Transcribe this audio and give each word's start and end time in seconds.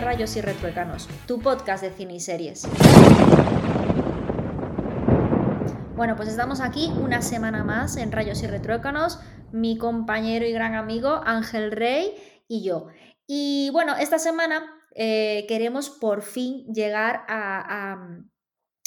Rayos 0.00 0.36
y 0.36 0.40
Retruécanos, 0.40 1.08
tu 1.26 1.40
podcast 1.40 1.82
de 1.82 1.90
cine 1.90 2.14
y 2.14 2.20
series. 2.20 2.68
Bueno, 5.96 6.14
pues 6.14 6.28
estamos 6.28 6.60
aquí 6.60 6.92
una 7.00 7.22
semana 7.22 7.64
más 7.64 7.96
en 7.96 8.12
Rayos 8.12 8.42
y 8.42 8.46
Retruécanos, 8.46 9.18
mi 9.50 9.76
compañero 9.76 10.46
y 10.46 10.52
gran 10.52 10.74
amigo 10.74 11.20
Ángel 11.24 11.72
Rey 11.72 12.14
y 12.46 12.62
yo. 12.62 12.86
Y 13.26 13.70
bueno, 13.72 13.96
esta 13.96 14.18
semana 14.18 14.62
eh, 14.94 15.44
queremos 15.48 15.90
por 15.90 16.22
fin 16.22 16.64
llegar 16.72 17.24
a, 17.28 17.98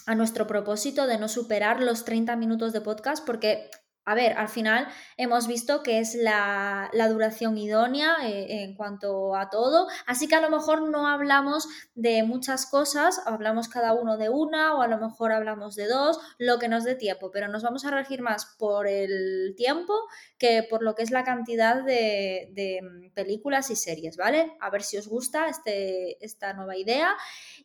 a 0.06 0.16
nuestro 0.16 0.48
propósito 0.48 1.08
de 1.08 1.18
no 1.18 1.28
superar 1.28 1.82
los 1.82 2.06
30 2.06 2.36
minutos 2.38 2.74
de 2.74 2.82
podcast 2.82 3.26
porque 3.26 3.70
a 4.04 4.16
ver, 4.16 4.34
al 4.34 4.50
final 4.50 4.88
hemos 5.16 5.48
visto 5.48 5.84
que 5.84 6.00
es 6.00 6.16
la, 6.16 6.90
duración 7.10 7.58
idónea 7.58 8.18
eh, 8.24 8.64
en 8.64 8.76
cuanto 8.76 9.36
a 9.36 9.50
todo, 9.50 9.88
así 10.06 10.28
que 10.28 10.36
a 10.36 10.42
lo 10.42 10.50
mejor 10.50 10.90
no 10.90 11.08
hablamos 11.08 11.68
de 11.94 12.24
muchas 12.24 12.66
cosas, 12.66 13.22
hablamos 13.26 13.68
cada 13.68 13.94
uno 13.94 14.18
de 14.18 14.30
una 14.30 14.76
o 14.76 14.82
a 14.82 14.88
lo 14.88 14.98
mejor 14.98 15.32
hablamos 15.32 15.76
de 15.76 15.88
dos, 15.88 16.20
lo 16.40 16.58
que 16.58 16.68
nos 16.68 16.84
dé 16.84 16.96
tiempo, 16.96 17.32
pero 17.32 17.48
nos 17.48 17.64
vamos 17.64 17.86
a 17.86 17.92
regir 17.92 18.22
más 18.22 18.56
por 18.58 18.88
el 18.88 19.54
tiempo 19.56 19.94
que 20.38 20.64
por 20.68 20.82
lo 20.84 20.96
que 20.96 21.04
es 21.04 21.12
la 21.12 21.24
cantidad 21.24 21.84
de, 21.84 22.50
de 22.54 23.12
películas 23.14 23.70
y 23.70 23.76
series, 23.76 24.18
¿vale? 24.18 24.58
A 24.62 24.70
ver 24.70 24.84
si 24.84 24.98
os 24.98 25.08
gusta 25.08 25.48
este, 25.48 26.24
esta 26.26 26.54
nueva 26.54 26.76
idea 26.76 27.16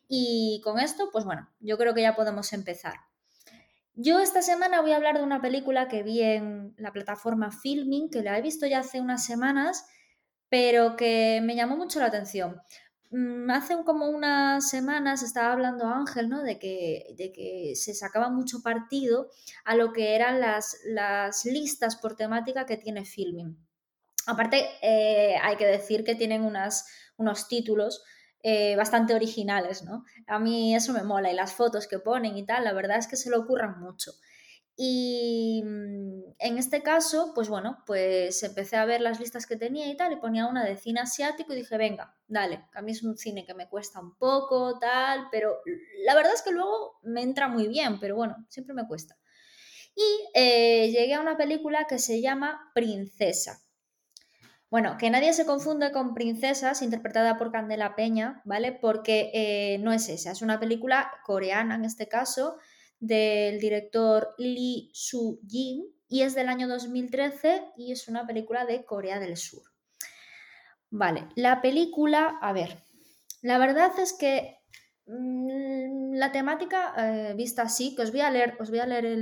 y 0.07 0.61
con 0.63 0.79
esto, 0.79 1.09
pues 1.11 1.25
bueno, 1.25 1.49
yo 1.59 1.77
creo 1.77 1.93
que 1.93 2.01
ya 2.01 2.15
podemos 2.15 2.53
empezar. 2.53 3.07
Yo 3.99 4.19
esta 4.19 4.43
semana 4.43 4.81
voy 4.81 4.91
a 4.91 4.97
hablar 4.97 5.17
de 5.17 5.23
una 5.23 5.41
película 5.41 5.87
que 5.87 6.03
vi 6.03 6.21
en 6.21 6.75
la 6.77 6.93
plataforma 6.93 7.49
Filming, 7.49 8.11
que 8.11 8.21
la 8.21 8.37
he 8.37 8.43
visto 8.43 8.67
ya 8.67 8.81
hace 8.81 9.01
unas 9.01 9.25
semanas, 9.25 9.87
pero 10.49 10.95
que 10.95 11.41
me 11.43 11.55
llamó 11.55 11.77
mucho 11.77 11.99
la 11.99 12.05
atención. 12.05 12.61
Mm, 13.09 13.49
hace 13.49 13.75
como 13.83 14.07
unas 14.07 14.69
semanas 14.69 15.23
estaba 15.23 15.51
hablando 15.51 15.87
Ángel, 15.87 16.29
¿no? 16.29 16.43
De 16.43 16.59
que, 16.59 17.15
de 17.17 17.31
que 17.31 17.73
se 17.75 17.95
sacaba 17.95 18.29
mucho 18.29 18.61
partido 18.61 19.31
a 19.65 19.75
lo 19.75 19.93
que 19.93 20.13
eran 20.13 20.39
las, 20.39 20.77
las 20.85 21.45
listas 21.45 21.95
por 21.95 22.15
temática 22.15 22.67
que 22.67 22.77
tiene 22.77 23.03
Filming. 23.03 23.57
Aparte, 24.27 24.63
eh, 24.83 25.37
hay 25.41 25.55
que 25.55 25.65
decir 25.65 26.03
que 26.03 26.13
tienen 26.13 26.43
unas, 26.43 26.85
unos 27.17 27.47
títulos 27.47 28.03
eh, 28.49 28.77
bastante 28.77 29.13
originales, 29.13 29.83
¿no? 29.83 30.05
A 30.25 30.39
mí 30.39 30.73
eso 30.73 30.93
me 30.93 31.03
mola 31.03 31.29
y 31.29 31.35
las 31.35 31.51
fotos 31.51 31.85
que 31.85 31.99
ponen 31.99 32.37
y 32.37 32.45
tal, 32.45 32.63
la 32.63 32.71
verdad 32.71 32.97
es 32.97 33.05
que 33.05 33.17
se 33.17 33.29
lo 33.29 33.39
ocurran 33.39 33.81
mucho. 33.81 34.13
Y 34.77 35.61
mm, 35.65 36.35
en 36.39 36.57
este 36.57 36.81
caso, 36.81 37.33
pues 37.35 37.49
bueno, 37.49 37.83
pues 37.85 38.41
empecé 38.43 38.77
a 38.77 38.85
ver 38.85 39.01
las 39.01 39.19
listas 39.19 39.45
que 39.47 39.57
tenía 39.57 39.89
y 39.89 39.97
tal, 39.97 40.13
y 40.13 40.15
ponía 40.15 40.47
una 40.47 40.63
de 40.63 40.77
cine 40.77 41.01
asiático 41.01 41.51
y 41.51 41.57
dije, 41.57 41.77
venga, 41.77 42.15
dale, 42.25 42.63
a 42.73 42.81
mí 42.81 42.93
es 42.93 43.03
un 43.03 43.17
cine 43.17 43.45
que 43.45 43.53
me 43.53 43.67
cuesta 43.67 43.99
un 43.99 44.15
poco, 44.15 44.79
tal, 44.79 45.27
pero 45.29 45.57
la 46.05 46.15
verdad 46.15 46.31
es 46.33 46.41
que 46.41 46.51
luego 46.51 46.99
me 47.03 47.23
entra 47.23 47.49
muy 47.49 47.67
bien, 47.67 47.99
pero 47.99 48.15
bueno, 48.15 48.37
siempre 48.47 48.73
me 48.73 48.87
cuesta. 48.87 49.17
Y 49.93 50.29
eh, 50.35 50.89
llegué 50.89 51.15
a 51.15 51.19
una 51.19 51.35
película 51.35 51.85
que 51.85 51.99
se 51.99 52.21
llama 52.21 52.71
Princesa. 52.73 53.66
Bueno, 54.69 54.97
que 54.97 55.09
nadie 55.09 55.31
se 55.31 55.45
confunde 55.45 55.91
con 55.91 56.13
Princesas, 56.13 56.81
interpretada 56.81 57.37
por 57.37 57.51
Candela 57.51 57.95
Peña, 57.95 58.41
¿vale? 58.43 58.73
Porque 58.73 59.31
eh, 59.33 59.77
no 59.79 59.93
es 59.93 60.09
esa, 60.09 60.31
es 60.31 60.41
una 60.41 60.59
película 60.59 61.11
coreana 61.25 61.75
en 61.75 61.85
este 61.85 62.07
caso, 62.07 62.57
del 62.99 63.59
director 63.59 64.35
Lee 64.37 64.91
Soo-jin, 64.93 65.85
y 66.09 66.21
es 66.21 66.35
del 66.35 66.49
año 66.49 66.67
2013 66.67 67.73
y 67.77 67.91
es 67.91 68.07
una 68.07 68.25
película 68.25 68.65
de 68.65 68.85
Corea 68.85 69.19
del 69.19 69.37
Sur. 69.37 69.63
Vale, 70.89 71.27
la 71.35 71.61
película, 71.61 72.37
a 72.41 72.53
ver, 72.53 72.83
la 73.41 73.57
verdad 73.57 73.91
es 73.99 74.13
que 74.13 74.56
la 75.07 76.31
temática 76.33 76.93
eh, 76.97 77.33
vista 77.33 77.61
así, 77.61 77.95
que 77.95 78.01
os 78.01 78.11
voy 78.11 78.21
a 78.21 78.29
leer, 78.29 78.57
os 78.59 78.69
voy 78.69 78.79
a 78.79 78.85
leer 78.85 79.17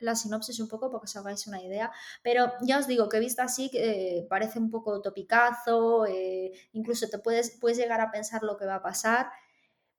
la 0.00 0.16
sinopsis 0.16 0.58
un 0.58 0.68
poco 0.68 0.90
para 0.90 1.00
que 1.00 1.04
os 1.04 1.16
hagáis 1.16 1.46
una 1.46 1.62
idea, 1.62 1.92
pero 2.22 2.52
ya 2.62 2.78
os 2.78 2.88
digo 2.88 3.08
que 3.08 3.20
vista 3.20 3.44
así 3.44 3.70
eh, 3.74 4.26
parece 4.28 4.58
un 4.58 4.70
poco 4.70 5.00
topicazo, 5.00 6.06
eh, 6.06 6.50
incluso 6.72 7.08
te 7.08 7.18
puedes, 7.18 7.56
puedes 7.60 7.78
llegar 7.78 8.00
a 8.00 8.10
pensar 8.10 8.42
lo 8.42 8.56
que 8.56 8.66
va 8.66 8.76
a 8.76 8.82
pasar, 8.82 9.30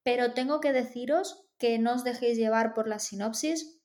pero 0.04 0.34
tengo 0.34 0.60
que 0.60 0.74
deciros 0.74 1.46
que 1.58 1.80
no 1.80 1.94
os 1.94 2.04
dejéis 2.04 2.38
llevar 2.38 2.74
por 2.74 2.88
la 2.90 3.00
sinopsis, 3.00 3.80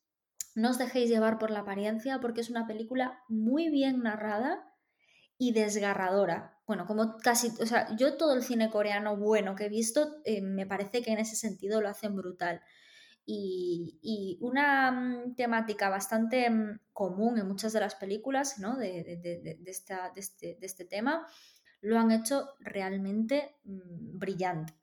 no 0.56 0.70
os 0.70 0.78
dejéis 0.78 1.08
llevar 1.08 1.38
por 1.38 1.50
la 1.50 1.60
apariencia, 1.60 2.20
porque 2.20 2.40
es 2.40 2.50
una 2.50 2.66
película 2.66 3.22
muy 3.28 3.68
bien 3.68 4.02
narrada 4.02 4.72
y 5.38 5.52
desgarradora 5.52 6.53
bueno, 6.66 6.86
como 6.86 7.18
casi, 7.18 7.52
o 7.60 7.66
sea, 7.66 7.94
yo 7.96 8.16
todo 8.16 8.34
el 8.34 8.42
cine 8.42 8.70
coreano 8.70 9.16
bueno 9.16 9.54
que 9.54 9.66
he 9.66 9.68
visto, 9.68 10.22
eh, 10.24 10.40
me 10.40 10.66
parece 10.66 11.02
que 11.02 11.12
en 11.12 11.18
ese 11.18 11.36
sentido 11.36 11.80
lo 11.80 11.88
hacen 11.88 12.16
brutal. 12.16 12.62
Y, 13.26 14.38
una 14.42 14.90
mm, 14.90 15.34
temática 15.34 15.88
bastante 15.88 16.48
mm, 16.50 16.80
común 16.92 17.38
en 17.38 17.48
muchas 17.48 17.72
de 17.72 17.80
las 17.80 17.94
películas 17.94 18.58
¿no? 18.58 18.76
de, 18.76 19.00
este, 19.66 19.94
de, 20.44 20.58
este, 20.60 20.84
tema, 20.84 21.26
lo 21.80 21.98
han 21.98 22.10
hecho 22.10 22.50
realmente 22.60 23.56
mm, 23.64 24.18
brillante. 24.18 24.74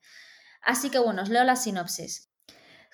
Así 0.62 0.90
que 0.90 0.98
bueno, 0.98 1.22
os 1.22 1.28
leo 1.28 1.44
la 1.44 1.56
sinopsis. 1.56 2.31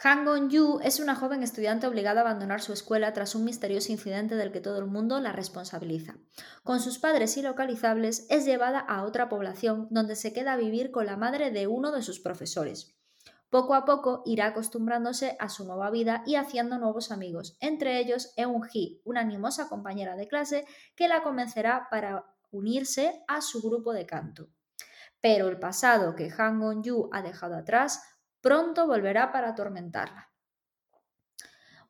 Han 0.00 0.24
Gong-yu 0.24 0.78
es 0.84 1.00
una 1.00 1.16
joven 1.16 1.42
estudiante 1.42 1.88
obligada 1.88 2.20
a 2.20 2.22
abandonar 2.22 2.60
su 2.60 2.72
escuela 2.72 3.12
tras 3.12 3.34
un 3.34 3.42
misterioso 3.44 3.90
incidente 3.90 4.36
del 4.36 4.52
que 4.52 4.60
todo 4.60 4.78
el 4.78 4.86
mundo 4.86 5.18
la 5.18 5.32
responsabiliza. 5.32 6.14
Con 6.62 6.78
sus 6.78 7.00
padres 7.00 7.36
ilocalizables, 7.36 8.26
es 8.30 8.44
llevada 8.44 8.78
a 8.78 9.02
otra 9.02 9.28
población 9.28 9.88
donde 9.90 10.14
se 10.14 10.32
queda 10.32 10.52
a 10.52 10.56
vivir 10.56 10.92
con 10.92 11.06
la 11.06 11.16
madre 11.16 11.50
de 11.50 11.66
uno 11.66 11.90
de 11.90 12.02
sus 12.02 12.20
profesores. 12.20 12.94
Poco 13.50 13.74
a 13.74 13.84
poco 13.84 14.22
irá 14.24 14.46
acostumbrándose 14.46 15.36
a 15.40 15.48
su 15.48 15.64
nueva 15.64 15.90
vida 15.90 16.22
y 16.24 16.36
haciendo 16.36 16.78
nuevos 16.78 17.10
amigos, 17.10 17.56
entre 17.58 17.98
ellos 17.98 18.32
Eun-hee, 18.36 19.00
una 19.04 19.22
animosa 19.22 19.68
compañera 19.68 20.14
de 20.14 20.28
clase 20.28 20.64
que 20.94 21.08
la 21.08 21.24
convencerá 21.24 21.88
para 21.90 22.24
unirse 22.52 23.24
a 23.26 23.40
su 23.40 23.60
grupo 23.62 23.92
de 23.92 24.06
canto. 24.06 24.48
Pero 25.20 25.48
el 25.48 25.58
pasado 25.58 26.14
que 26.14 26.32
Han 26.38 26.60
Gong-yu 26.60 27.08
ha 27.12 27.22
dejado 27.22 27.56
atrás 27.56 28.00
pronto 28.40 28.86
volverá 28.86 29.32
para 29.32 29.50
atormentarla. 29.50 30.30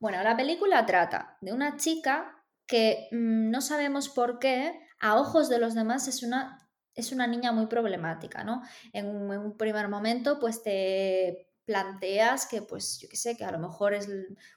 Bueno, 0.00 0.22
la 0.22 0.36
película 0.36 0.86
trata 0.86 1.36
de 1.41 1.53
una 1.53 1.76
chica 1.76 2.44
que 2.66 3.09
mm, 3.10 3.50
no 3.50 3.60
sabemos 3.60 4.09
por 4.09 4.38
qué, 4.38 4.81
a 5.00 5.16
ojos 5.16 5.48
de 5.48 5.58
los 5.58 5.75
demás, 5.75 6.06
es 6.06 6.22
una, 6.22 6.69
es 6.94 7.12
una 7.12 7.26
niña 7.26 7.53
muy 7.53 7.66
problemática, 7.66 8.44
¿no? 8.44 8.62
En 8.92 9.06
un, 9.06 9.56
primer 9.56 9.88
momento, 9.88 10.38
pues 10.38 10.62
te 10.62 11.48
planteas 11.64 12.47
que, 12.47 12.62
pues, 12.62 12.98
yo 13.00 13.08
qué 13.08 13.16
sé, 13.16 13.37
que 13.37 13.44
a 13.44 13.53
lo 13.53 13.58
mejor 13.58 13.94
es 13.94 14.08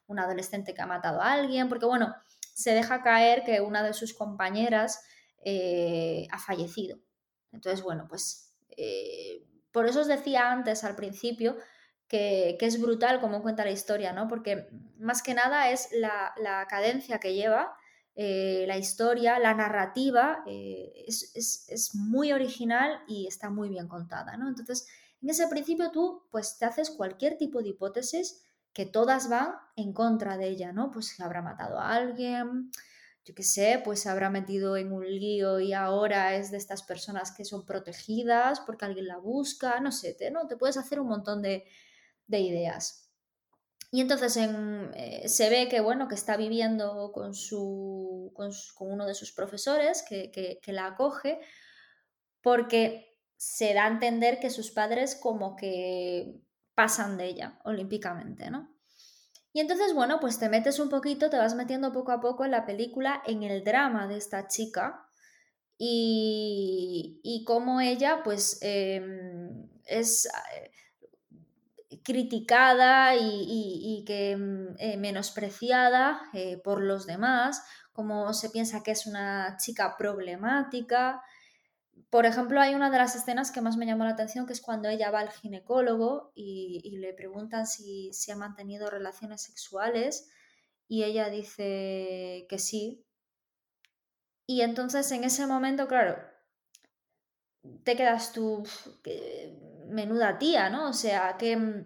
un 0.07 0.19
adolescente 0.19 0.73
que 0.73 0.81
ha 0.81 0.87
matado 0.87 1.21
a 1.21 1.33
alguien, 1.33 1.69
porque, 1.69 1.85
bueno, 1.85 2.15
se 2.53 2.71
deja 2.71 3.01
caer 3.01 3.43
que 3.43 3.61
una 3.61 3.83
de 3.83 3.93
sus 3.93 4.13
compañeras 4.13 5.03
eh, 5.43 6.27
ha 6.31 6.39
fallecido. 6.39 6.99
Entonces, 7.51 7.83
bueno, 7.83 8.05
pues 8.07 8.53
eh, 8.77 9.45
por 9.71 9.87
eso 9.87 10.01
os 10.01 10.07
decía 10.07 10.51
antes 10.51 10.83
al 10.83 10.95
principio 10.95 11.57
que, 12.11 12.57
es 12.59 12.81
brutal 12.81 13.21
como 13.21 13.41
cuenta 13.41 13.63
la 13.63 13.71
historia, 13.71 14.11
¿no? 14.11 14.27
Porque 14.27 14.67
más 14.99 15.23
que 15.23 15.33
nada 15.33 15.71
es 15.71 15.87
la, 15.93 16.67
cadencia 16.69 17.19
que 17.19 17.33
lleva, 17.33 17.73
eh, 18.15 18.65
la 18.67 18.77
historia, 18.77 19.39
la 19.39 19.53
narrativa, 19.53 20.43
eh, 20.45 21.05
es, 21.07 21.91
muy 21.95 22.33
original 22.33 22.99
y 23.07 23.27
está 23.27 23.49
muy 23.49 23.69
bien 23.69 23.87
contada, 23.87 24.35
¿no? 24.35 24.49
Entonces, 24.49 24.89
en 25.21 25.29
ese 25.29 25.47
principio 25.47 25.91
tú 25.91 26.23
pues 26.31 26.57
te 26.57 26.65
haces 26.65 26.89
cualquier 26.89 27.37
tipo 27.37 27.61
de 27.61 27.69
hipótesis 27.69 28.43
que 28.73 28.85
todas 28.85 29.29
van 29.29 29.55
en 29.77 29.93
contra 29.93 30.35
de 30.35 30.49
ella, 30.49 30.73
¿no? 30.73 30.91
Pues 30.91 31.17
habrá 31.21 31.41
matado 31.41 31.79
a 31.79 31.95
alguien, 31.95 32.71
yo 33.23 33.33
qué 33.33 33.43
sé, 33.43 33.81
pues 33.85 34.01
se 34.01 34.09
habrá 34.09 34.29
metido 34.29 34.75
en 34.75 34.91
un 34.91 35.05
lío 35.05 35.61
y 35.61 35.71
ahora 35.71 36.35
es 36.35 36.51
de 36.51 36.57
estas 36.57 36.83
personas 36.83 37.31
que 37.31 37.45
son 37.45 37.65
protegidas 37.65 38.59
porque 38.59 38.83
alguien 38.83 39.07
la 39.07 39.17
busca, 39.17 39.79
no 39.79 39.93
sé, 39.93 40.17
¿no? 40.33 40.47
te 40.47 40.57
puedes 40.57 40.75
hacer 40.75 40.99
un 40.99 41.07
montón 41.07 41.41
de, 41.41 41.65
de 42.31 42.39
ideas. 42.39 43.01
Y 43.91 43.99
entonces 43.99 44.37
eh, 44.37 45.27
se 45.27 45.49
ve 45.49 45.67
que, 45.67 45.81
bueno, 45.81 46.07
que 46.07 46.15
está 46.15 46.37
viviendo 46.37 47.11
con, 47.11 47.35
su, 47.35 48.31
con, 48.33 48.51
uno 48.79 49.05
de 49.05 49.13
sus 49.13 49.33
profesores 49.33 50.03
que, 50.07 50.61
la 50.67 50.87
acoge 50.87 51.39
porque 52.41 53.19
se 53.35 53.73
da 53.73 53.85
a 53.85 53.89
entender 53.89 54.39
que 54.39 54.49
sus 54.49 54.71
padres 54.71 55.15
como 55.15 55.57
que 55.57 56.41
pasan 56.73 57.17
de 57.17 57.25
ella 57.25 57.59
olímpicamente, 57.65 58.49
¿no? 58.49 58.73
Y 59.53 59.59
entonces, 59.59 59.93
bueno, 59.93 60.21
pues 60.21 60.39
te 60.39 60.47
metes 60.47 60.79
un 60.79 60.87
poquito, 60.87 61.29
te 61.29 61.37
vas 61.37 61.55
metiendo 61.55 61.91
poco 61.91 62.13
a 62.13 62.21
poco 62.21 62.45
en 62.45 62.51
la 62.51 62.65
película, 62.65 63.21
en 63.27 63.43
el 63.43 63.65
drama 63.65 64.07
de 64.07 64.15
esta 64.15 64.47
chica 64.47 65.05
y, 65.77 67.19
y 67.23 67.43
cómo 67.43 67.81
ella, 67.81 68.21
pues, 68.23 68.59
em, 68.61 69.67
es 69.83 70.27
eh, 70.27 70.71
criticada 72.03 73.15
y, 73.15 74.03
que 74.05 74.35
mm, 74.37 74.75
eh, 74.79 74.97
menospreciada 74.97 76.21
eh, 76.33 76.57
por 76.63 76.81
los 76.81 77.05
demás, 77.05 77.63
como 77.93 78.33
se 78.33 78.49
piensa 78.49 78.83
que 78.83 78.91
es 78.91 79.05
una 79.05 79.57
chica 79.57 79.95
problemática. 79.97 81.21
por 82.09 82.25
ejemplo, 82.25 82.61
hay 82.61 82.75
una 82.75 82.89
de 82.91 82.97
las 82.97 83.15
escenas 83.15 83.51
que 83.51 83.61
más 83.61 83.77
me 83.77 83.85
llamó 83.85 84.03
la 84.05 84.11
atención, 84.11 84.45
que 84.45 84.53
es 84.53 84.61
cuando 84.61 84.89
ella 84.89 85.11
va 85.11 85.19
al 85.21 85.31
ginecólogo 85.31 86.31
y, 86.35 86.97
le 86.99 87.13
preguntan 87.13 87.67
si, 87.67 88.11
si, 88.13 88.31
ha 88.31 88.35
mantenido 88.35 88.89
relaciones 88.89 89.43
sexuales 89.43 90.29
y 90.87 91.03
ella 91.03 91.29
dice 91.29 92.45
que 92.49 92.59
sí. 92.59 93.05
Y 94.47 94.61
entonces 94.61 95.11
en 95.11 95.23
ese 95.23 95.47
momento, 95.47 95.87
claro, 95.87 96.17
te 97.83 97.95
quedas 97.95 98.33
tú, 98.33 98.63
menuda 99.91 100.37
tía, 100.39 100.69
¿no? 100.69 100.89
O 100.89 100.93
sea, 100.93 101.35
qué, 101.37 101.85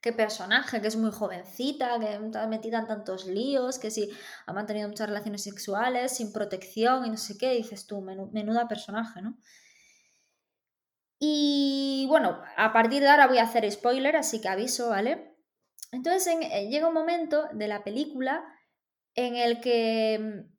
qué 0.00 0.12
personaje, 0.12 0.80
que 0.80 0.88
es 0.88 0.96
muy 0.96 1.12
jovencita, 1.12 1.98
que 2.00 2.14
está 2.14 2.46
metida 2.46 2.80
en 2.80 2.86
tantos 2.86 3.26
líos, 3.26 3.78
que 3.78 3.90
sí 3.90 4.10
ha 4.46 4.52
mantenido 4.52 4.88
muchas 4.88 5.08
relaciones 5.08 5.42
sexuales, 5.42 6.16
sin 6.16 6.32
protección 6.32 7.06
y 7.06 7.10
no 7.10 7.16
sé 7.16 7.38
qué, 7.38 7.54
dices 7.54 7.86
tú, 7.86 8.00
menuda 8.00 8.68
personaje, 8.68 9.22
¿no? 9.22 9.36
Y 11.24 12.04
bueno, 12.08 12.42
a 12.56 12.72
partir 12.72 13.00
de 13.00 13.08
ahora 13.08 13.28
voy 13.28 13.38
a 13.38 13.44
hacer 13.44 13.70
spoiler, 13.70 14.16
así 14.16 14.40
que 14.40 14.48
aviso, 14.48 14.88
¿vale? 14.88 15.36
Entonces 15.92 16.26
eh, 16.26 16.68
llega 16.68 16.88
un 16.88 16.94
momento 16.94 17.48
de 17.52 17.68
la 17.68 17.84
película 17.84 18.44
en 19.14 19.36
el 19.36 19.60
que 19.60 20.18
mm, 20.18 20.51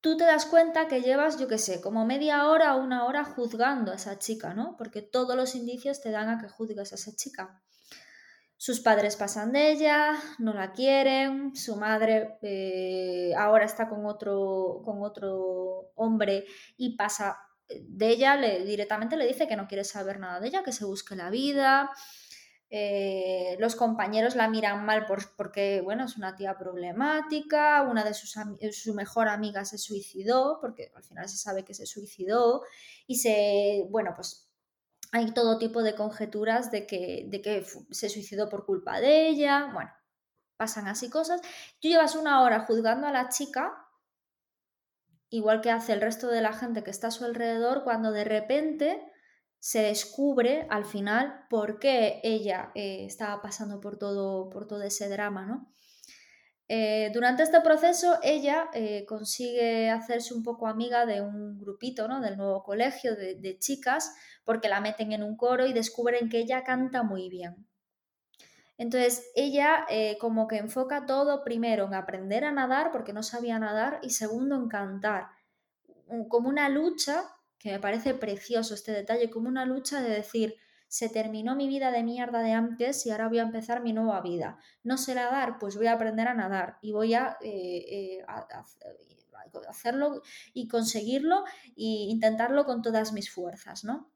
tú 0.00 0.16
te 0.16 0.24
das 0.24 0.46
cuenta 0.46 0.88
que 0.88 1.02
llevas, 1.02 1.38
yo 1.38 1.48
qué 1.48 1.58
sé, 1.58 1.80
como 1.80 2.04
media 2.06 2.48
hora 2.48 2.76
o 2.76 2.82
una 2.82 3.04
hora 3.04 3.24
juzgando 3.24 3.92
a 3.92 3.96
esa 3.96 4.18
chica, 4.18 4.54
¿no? 4.54 4.76
Porque 4.76 5.02
todos 5.02 5.36
los 5.36 5.54
indicios 5.54 6.00
te 6.00 6.10
dan 6.10 6.28
a 6.28 6.40
que 6.40 6.48
juzgues 6.48 6.92
a 6.92 6.94
esa 6.94 7.14
chica. 7.14 7.60
Sus 8.56 8.80
padres 8.80 9.14
pasan 9.14 9.52
de 9.52 9.70
ella, 9.70 10.16
no 10.38 10.52
la 10.52 10.72
quieren, 10.72 11.54
su 11.54 11.76
madre 11.76 12.38
eh, 12.42 13.32
ahora 13.36 13.64
está 13.64 13.88
con 13.88 14.04
otro, 14.04 14.82
con 14.84 15.02
otro 15.02 15.92
hombre 15.94 16.44
y 16.76 16.96
pasa 16.96 17.38
de 17.68 18.08
ella, 18.08 18.36
directamente 18.36 19.16
le 19.16 19.26
dice 19.26 19.46
que 19.46 19.56
no 19.56 19.68
quiere 19.68 19.84
saber 19.84 20.18
nada 20.18 20.40
de 20.40 20.48
ella, 20.48 20.62
que 20.62 20.72
se 20.72 20.84
busque 20.84 21.14
la 21.14 21.30
vida. 21.30 21.90
Eh, 22.70 23.56
los 23.58 23.76
compañeros 23.76 24.36
la 24.36 24.48
miran 24.48 24.84
mal 24.84 25.06
porque, 25.36 25.80
bueno, 25.80 26.04
es 26.04 26.18
una 26.18 26.36
tía 26.36 26.58
problemática, 26.58 27.82
una 27.82 28.04
de 28.04 28.12
sus 28.12 28.34
su 28.72 28.94
mejor 28.94 29.28
amiga 29.28 29.64
se 29.64 29.78
suicidó, 29.78 30.58
porque 30.60 30.92
al 30.94 31.02
final 31.02 31.28
se 31.28 31.38
sabe 31.38 31.64
que 31.64 31.72
se 31.72 31.86
suicidó, 31.86 32.62
y 33.06 33.16
se, 33.16 33.86
bueno, 33.90 34.12
pues 34.14 34.50
hay 35.12 35.32
todo 35.32 35.58
tipo 35.58 35.82
de 35.82 35.94
conjeturas 35.94 36.70
de 36.70 36.86
que, 36.86 37.24
de 37.28 37.40
que 37.40 37.64
se 37.90 38.08
suicidó 38.10 38.48
por 38.50 38.66
culpa 38.66 39.00
de 39.00 39.28
ella, 39.28 39.70
bueno, 39.72 39.90
pasan 40.58 40.88
así 40.88 41.08
cosas. 41.08 41.40
Tú 41.80 41.88
llevas 41.88 42.14
una 42.16 42.42
hora 42.42 42.60
juzgando 42.60 43.06
a 43.06 43.12
la 43.12 43.30
chica, 43.30 43.88
igual 45.30 45.62
que 45.62 45.70
hace 45.70 45.94
el 45.94 46.02
resto 46.02 46.28
de 46.28 46.42
la 46.42 46.52
gente 46.52 46.84
que 46.84 46.90
está 46.90 47.06
a 47.08 47.12
su 47.12 47.24
alrededor, 47.24 47.84
cuando 47.84 48.12
de 48.12 48.24
repente 48.24 49.07
se 49.60 49.82
descubre 49.82 50.66
al 50.70 50.84
final 50.84 51.46
por 51.50 51.78
qué 51.78 52.20
ella 52.22 52.70
eh, 52.74 53.04
estaba 53.04 53.42
pasando 53.42 53.80
por 53.80 53.98
todo, 53.98 54.48
por 54.50 54.66
todo 54.66 54.82
ese 54.82 55.08
drama, 55.08 55.46
¿no? 55.46 55.72
Eh, 56.70 57.10
durante 57.14 57.42
este 57.42 57.62
proceso 57.62 58.18
ella 58.22 58.68
eh, 58.74 59.06
consigue 59.06 59.88
hacerse 59.88 60.34
un 60.34 60.42
poco 60.42 60.66
amiga 60.66 61.06
de 61.06 61.22
un 61.22 61.58
grupito 61.58 62.06
¿no? 62.08 62.20
del 62.20 62.36
nuevo 62.36 62.62
colegio 62.62 63.16
de, 63.16 63.58
chicas 63.58 64.14
porque 64.44 64.68
la 64.68 64.82
meten 64.82 65.12
en 65.12 65.22
un 65.22 65.34
coro 65.34 65.66
y 65.66 65.72
descubren 65.72 66.28
que 66.28 66.40
ella 66.40 66.64
canta 66.64 67.02
muy 67.02 67.30
bien. 67.30 67.66
Entonces 68.76 69.30
ella 69.34 69.86
como 70.20 70.46
que 70.46 70.58
enfoca 70.58 71.06
todo 71.06 71.42
primero 71.42 71.86
en 71.86 71.94
aprender 71.94 72.44
a 72.44 72.52
nadar 72.52 72.90
porque 72.92 73.14
no 73.14 73.22
sabía 73.22 73.58
nadar 73.58 73.98
y 74.02 74.10
segundo 74.10 74.54
en 74.54 74.68
cantar, 74.68 75.28
como 76.28 76.50
una 76.50 76.68
lucha 76.68 77.24
que 77.58 77.72
me 77.72 77.80
parece 77.80 78.14
precioso 78.14 78.74
este 78.74 78.92
detalle, 78.92 79.30
como 79.30 79.48
una 79.48 79.66
lucha 79.66 80.00
de 80.00 80.10
decir, 80.10 80.56
se 80.88 81.10
terminó 81.10 81.54
mi 81.54 81.68
vida 81.68 81.90
de 81.90 82.02
mierda 82.02 82.42
de 82.42 82.52
antes 82.52 83.04
y 83.04 83.10
ahora 83.10 83.28
voy 83.28 83.38
a 83.38 83.42
empezar 83.42 83.82
mi 83.82 83.92
nueva 83.92 84.20
vida. 84.22 84.58
No 84.82 84.96
sé 84.96 85.14
nadar, 85.14 85.58
pues 85.58 85.76
voy 85.76 85.86
a 85.86 85.92
aprender 85.92 86.28
a 86.28 86.34
nadar 86.34 86.78
y 86.80 86.92
voy 86.92 87.14
a, 87.14 87.36
eh, 87.42 88.18
eh, 88.20 88.24
hacerlo 89.68 90.22
y 90.54 90.66
conseguirlo 90.68 91.44
e 91.76 92.08
intentarlo 92.08 92.64
con 92.64 92.82
todas 92.82 93.12
mis 93.12 93.30
fuerzas, 93.30 93.84
¿no? 93.84 94.10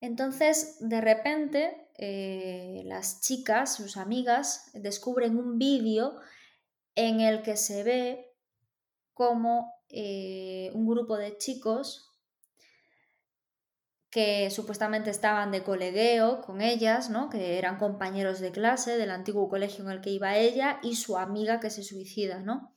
Entonces, 0.00 0.78
de 0.80 1.00
repente, 1.00 1.88
eh, 1.96 2.82
las 2.84 3.20
chicas, 3.20 3.76
sus 3.76 3.96
amigas, 3.96 4.70
descubren 4.74 5.36
un 5.36 5.58
vídeo 5.58 6.16
en 6.94 7.20
el 7.20 7.42
que 7.42 7.56
se 7.56 7.84
ve 7.84 8.34
como 9.14 9.72
eh, 9.92 10.70
un 10.74 10.86
grupo 10.86 11.16
de 11.16 11.36
chicos 11.36 12.08
que 14.10 14.50
supuestamente 14.50 15.10
estaban 15.10 15.50
de 15.52 15.62
colegueo 15.62 16.42
con 16.42 16.60
ellas, 16.60 17.08
¿no? 17.08 17.30
que 17.30 17.58
eran 17.58 17.78
compañeros 17.78 18.40
de 18.40 18.52
clase 18.52 18.98
del 18.98 19.10
antiguo 19.10 19.48
colegio 19.48 19.84
en 19.84 19.90
el 19.90 20.00
que 20.02 20.10
iba 20.10 20.36
ella 20.36 20.80
y 20.82 20.96
su 20.96 21.16
amiga 21.16 21.60
que 21.60 21.70
se 21.70 21.82
suicida, 21.82 22.40
¿no? 22.40 22.76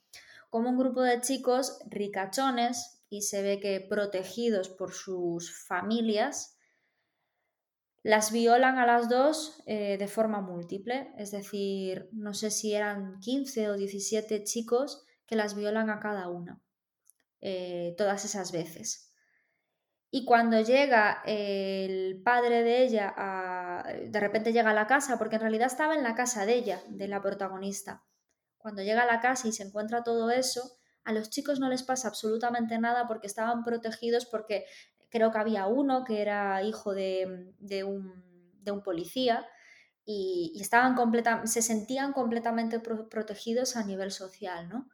Como 0.50 0.70
un 0.70 0.78
grupo 0.78 1.02
de 1.02 1.20
chicos 1.20 1.80
ricachones 1.88 3.04
y 3.10 3.24
se 3.24 3.42
ve 3.42 3.60
que 3.60 3.82
protegidos 3.82 4.70
por 4.70 4.94
sus 4.94 5.54
familias, 5.68 6.58
las 8.02 8.32
violan 8.32 8.78
a 8.78 8.86
las 8.86 9.10
dos 9.10 9.62
eh, 9.66 9.98
de 9.98 10.08
forma 10.08 10.40
múltiple, 10.40 11.12
es 11.18 11.32
decir, 11.32 12.08
no 12.14 12.34
sé 12.34 12.52
si 12.52 12.74
eran 12.74 13.20
15 13.20 13.72
o 13.72 13.74
17 13.76 14.44
chicos 14.44 15.06
que 15.26 15.36
las 15.36 15.56
violan 15.56 15.90
a 15.90 16.00
cada 16.00 16.30
una. 16.30 16.62
Eh, 17.47 17.94
todas 17.95 18.25
esas 18.25 18.51
veces. 18.51 19.13
Y 20.09 20.25
cuando 20.25 20.59
llega 20.62 21.21
el 21.27 22.19
padre 22.24 22.63
de 22.63 22.81
ella, 22.81 23.83
de 24.03 24.19
repente 24.19 24.51
llega 24.51 24.71
a 24.71 24.74
la 24.74 24.88
casa, 24.88 25.19
porque 25.19 25.36
en 25.36 25.42
realidad 25.42 25.68
estaba 25.68 25.94
en 25.94 26.01
la 26.01 26.16
casa 26.16 26.47
de 26.47 26.56
ella, 26.56 26.81
de 26.90 27.07
la 27.07 27.21
protagonista. 27.21 28.04
Cuando 28.57 28.81
llega 28.81 29.04
a 29.04 29.06
la 29.06 29.19
casa 29.19 29.47
y 29.47 29.52
se 29.52 29.61
encuentra 29.61 30.04
todo 30.04 30.31
eso, 30.31 30.80
a 31.04 31.14
los 31.14 31.30
chicos 31.30 31.59
no 31.59 31.69
les 31.69 31.83
pasa 31.83 32.07
absolutamente 32.07 32.80
nada 32.80 33.07
porque 33.07 33.28
estaban 33.28 33.64
protegidos, 33.64 34.25
porque 34.25 34.66
creo 35.11 35.31
que 35.31 35.37
había 35.37 35.68
uno 35.68 36.04
que 36.04 36.23
era 36.23 36.64
hijo 36.64 36.95
de, 36.95 37.54
un, 37.85 38.81
policía 38.83 39.45
y, 40.04 40.57
estaban 40.59 40.95
se 41.45 41.61
sentían 41.61 42.11
completamente 42.11 42.80
protegidos 42.80 43.75
a 43.75 43.83
nivel 43.83 44.09
social, 44.09 44.68
¿no? 44.68 44.90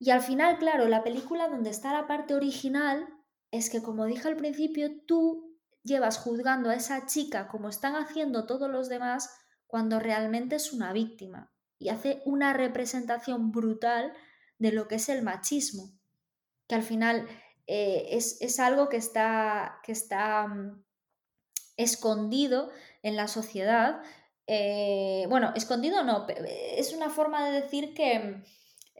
Y 0.00 0.10
al 0.10 0.22
final, 0.22 0.58
claro, 0.58 0.88
la 0.88 1.04
película 1.04 1.48
donde 1.48 1.68
está 1.68 1.92
la 1.92 2.06
parte 2.06 2.34
original 2.34 3.06
es 3.50 3.68
que, 3.68 3.82
como 3.82 4.06
dije 4.06 4.26
al 4.26 4.36
principio, 4.36 4.90
tú 5.06 5.58
llevas 5.82 6.16
juzgando 6.16 6.70
a 6.70 6.74
esa 6.74 7.06
chica 7.06 7.48
como 7.48 7.68
están 7.68 7.94
haciendo 7.94 8.46
todos 8.46 8.70
los 8.70 8.88
demás 8.88 9.30
cuando 9.66 10.00
realmente 10.00 10.56
es 10.56 10.72
una 10.72 10.92
víctima 10.94 11.52
y 11.78 11.90
hace 11.90 12.22
una 12.24 12.54
representación 12.54 13.52
brutal 13.52 14.12
de 14.58 14.72
lo 14.72 14.88
que 14.88 14.96
es 14.96 15.08
el 15.10 15.22
machismo, 15.22 15.92
que 16.66 16.74
al 16.74 16.82
final 16.82 17.28
eh, 17.66 18.08
es, 18.10 18.58
algo 18.58 18.88
que 18.88 18.96
está, 18.96 19.80
que 19.82 19.92
está 19.92 20.46
mm, 20.46 20.82
escondido 21.76 22.70
en 23.02 23.16
la 23.16 23.28
sociedad. 23.28 24.02
Eh, 24.46 25.26
bueno, 25.28 25.52
escondido 25.54 26.04
no, 26.04 26.26
es 26.28 26.92
una 26.94 27.10
forma 27.10 27.46
de 27.46 27.60
decir 27.60 27.94
que 27.94 28.42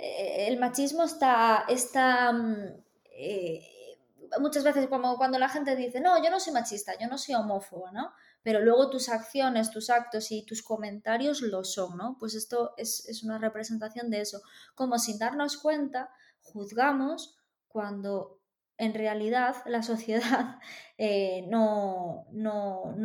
eh, 0.02 0.49
el 0.49 0.59
machismo 0.59 1.04
está, 1.04 1.64
está 1.69 2.33
mm, 2.33 2.83
eh, 3.12 3.99
muchas 4.40 4.64
veces 4.64 4.88
como 4.88 5.16
cuando 5.16 5.38
la 5.38 5.49
gente 5.49 5.76
dice, 5.76 6.00
no, 6.00 6.23
yo 6.23 6.30
no 6.30 6.40
soy 6.40 6.52
machista, 6.52 6.92
yo 6.99 7.09
no 7.09 7.19
soy 7.19 7.35
homófobo, 7.35 7.90
¿no? 7.92 8.12
Pero 8.42 8.61
luego 8.61 8.88
tus 8.90 9.09
acciones, 9.09 9.71
tus 9.71 9.90
actos 9.90 10.30
y 10.33 10.45
tus 10.47 10.62
comentarios 10.62 11.42
lo 11.42 11.64
son, 11.64 11.97
¿no? 11.97 12.16
Pues 12.19 12.35
esto 12.35 12.73
es, 12.76 13.07
es 13.09 13.23
una 13.23 13.38
representación 13.38 14.11
de 14.11 14.23
eso. 14.23 14.40
Como 14.75 14.99
sin 14.99 15.19
darnos 15.19 15.59
cuenta, 15.59 16.11
juzgamos 16.40 17.37
cuando 17.69 18.40
en 18.80 18.95
realidad 18.95 19.57
la 19.66 19.83
sociedad 19.83 20.59
eh, 20.99 21.47
no, 21.49 22.26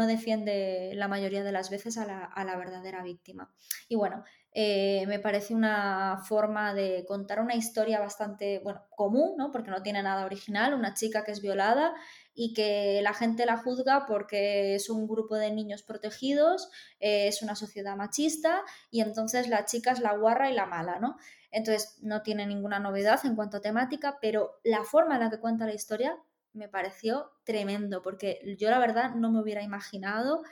defiende 0.07 0.93
la 0.95 1.09
mayoría 1.09 1.43
de 1.43 1.51
las 1.51 1.69
veces 1.69 1.97
a 1.97 2.05
la, 2.05 2.55
verdadera 2.55 3.03
víctima. 3.03 3.53
Y 3.89 3.95
bueno, 3.95 4.23
eh, 4.57 5.03
me 5.07 5.19
parece 5.19 5.53
una 5.53 6.23
forma 6.25 6.73
de 6.73 7.03
contar 7.05 7.41
una 7.41 7.55
historia 7.55 7.99
bastante, 7.99 8.63
común, 8.95 9.35
¿no? 9.37 9.51
porque 9.51 9.69
no 9.69 9.83
tiene 9.83 10.01
nada 10.01 10.25
original, 10.25 10.73
una 10.73 10.93
chica 10.93 11.25
que 11.25 11.33
es 11.33 11.41
violada 11.41 11.93
y 12.33 12.53
que 12.53 13.01
la 13.03 13.13
gente 13.13 13.45
la 13.45 13.57
juzga 13.57 14.05
porque 14.05 14.73
es 14.75 14.89
un 14.89 15.09
grupo 15.09 15.35
de 15.35 15.51
niños 15.51 15.83
protegidos, 15.83 16.69
eh, 17.01 17.27
es 17.27 17.41
una 17.41 17.57
sociedad 17.57 17.97
machista 17.97 18.63
y 18.89 19.01
entonces 19.01 19.49
la 19.49 19.65
chica 19.65 19.91
es 19.91 19.99
la 19.99 20.15
guarra 20.15 20.49
y 20.49 20.53
la 20.53 20.65
mala, 20.65 20.99
¿no? 21.01 21.17
Entonces 21.51 21.99
no 22.01 22.21
tiene 22.21 22.47
ninguna 22.47 22.79
novedad 22.79 23.25
en 23.25 23.35
cuanto 23.35 23.57
a 23.57 23.61
temática, 23.61 24.19
pero 24.21 24.61
la 24.63 24.85
forma 24.85 25.15
en 25.15 25.19
la 25.19 25.29
que 25.29 25.41
cuenta 25.41 25.65
la 25.65 25.73
historia 25.73 26.17
me 26.53 26.69
pareció 26.69 27.33
tremendo, 27.43 28.01
porque 28.01 28.39
yo 28.57 28.69
la 28.69 28.79
verdad 28.79 29.15
no 29.15 29.29
me 29.33 29.41
hubiera 29.41 29.63
imaginado 29.63 30.43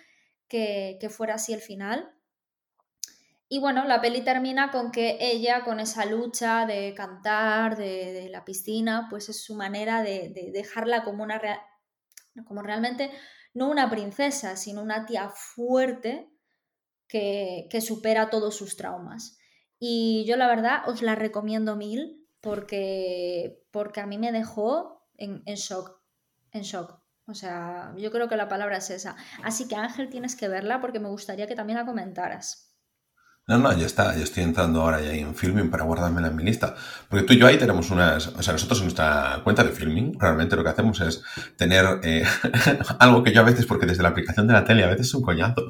que, 0.49 0.99
fuera 1.09 1.35
así 1.35 1.53
el 1.53 1.61
final. 1.61 2.13
Y 3.53 3.59
bueno, 3.59 3.85
la 3.85 4.01
peli 4.01 4.23
termina 4.23 4.71
con 4.71 4.91
que 4.91 5.15
ella, 5.21 5.63
con 5.63 5.79
esa 5.79 6.05
lucha 6.05 6.65
de 6.65 6.95
cantar, 6.95 7.77
de, 7.77 8.27
la 8.31 8.43
piscina, 8.43 9.05
pues 9.11 9.29
es 9.29 9.43
su 9.43 9.53
manera 9.53 10.01
de, 10.01 10.49
dejarla 10.51 11.03
como 11.03 11.21
una 11.21 11.39
como 12.47 12.63
realmente 12.63 13.11
no 13.53 13.69
una 13.69 13.91
princesa, 13.91 14.55
sino 14.55 14.81
una 14.81 15.05
tía 15.05 15.29
fuerte 15.29 16.31
que, 17.07 17.69
supera 17.79 18.31
todos 18.31 18.55
sus 18.55 18.75
traumas. 18.75 19.37
Y 19.77 20.25
yo 20.25 20.35
la 20.35 20.47
verdad 20.47 20.89
os 20.89 21.03
la 21.03 21.13
recomiendo 21.13 21.75
mil 21.75 22.27
porque, 22.41 23.63
porque 23.69 24.01
a 24.01 24.07
mí 24.07 24.17
me 24.17 24.31
dejó 24.31 25.05
en, 25.15 25.43
en 25.45 25.57
shock, 25.57 26.01
en 26.53 26.63
shock. 26.63 26.99
O 27.27 27.35
sea, 27.35 27.93
yo 27.97 28.11
creo 28.11 28.27
que 28.27 28.35
la 28.35 28.49
palabra 28.49 28.77
es 28.77 28.89
esa. 28.89 29.15
Así 29.43 29.67
que 29.67 29.75
Ángel 29.75 30.09
tienes 30.09 30.35
que 30.35 30.47
verla 30.47 30.81
porque 30.81 30.99
me 30.99 31.09
gustaría 31.09 31.45
que 31.45 31.53
también 31.53 31.77
la 31.77 31.85
comentaras. 31.85 32.72
No, 33.45 33.57
no, 33.57 33.77
ya 33.77 33.85
está, 33.85 34.15
ya 34.15 34.23
estoy 34.23 34.43
entrando 34.43 34.81
ahora 34.81 35.01
ya 35.01 35.11
en 35.11 35.35
Filming 35.35 35.69
para 35.69 35.83
guardármela 35.83 36.29
en 36.29 36.35
mi 36.37 36.43
lista. 36.43 36.75
Porque 37.09 37.25
tú 37.25 37.33
y 37.33 37.37
yo 37.39 37.45
ahí 37.45 37.57
tenemos 37.57 37.91
unas, 37.91 38.27
o 38.27 38.41
sea, 38.41 38.53
nosotros 38.53 38.79
en 38.79 38.85
nuestra 38.85 39.41
cuenta 39.43 39.65
de 39.65 39.71
Filming, 39.71 40.17
realmente 40.17 40.55
lo 40.55 40.63
que 40.63 40.69
hacemos 40.69 41.01
es 41.01 41.23
tener 41.57 41.99
eh, 42.03 42.23
algo 42.99 43.21
que 43.21 43.33
yo 43.33 43.41
a 43.41 43.43
veces, 43.43 43.65
porque 43.65 43.85
desde 43.85 44.01
la 44.01 44.09
aplicación 44.09 44.47
de 44.47 44.53
la 44.53 44.63
tele 44.63 44.85
a 44.85 44.87
veces 44.87 45.07
es 45.07 45.13
un 45.13 45.23
coñazo, 45.23 45.67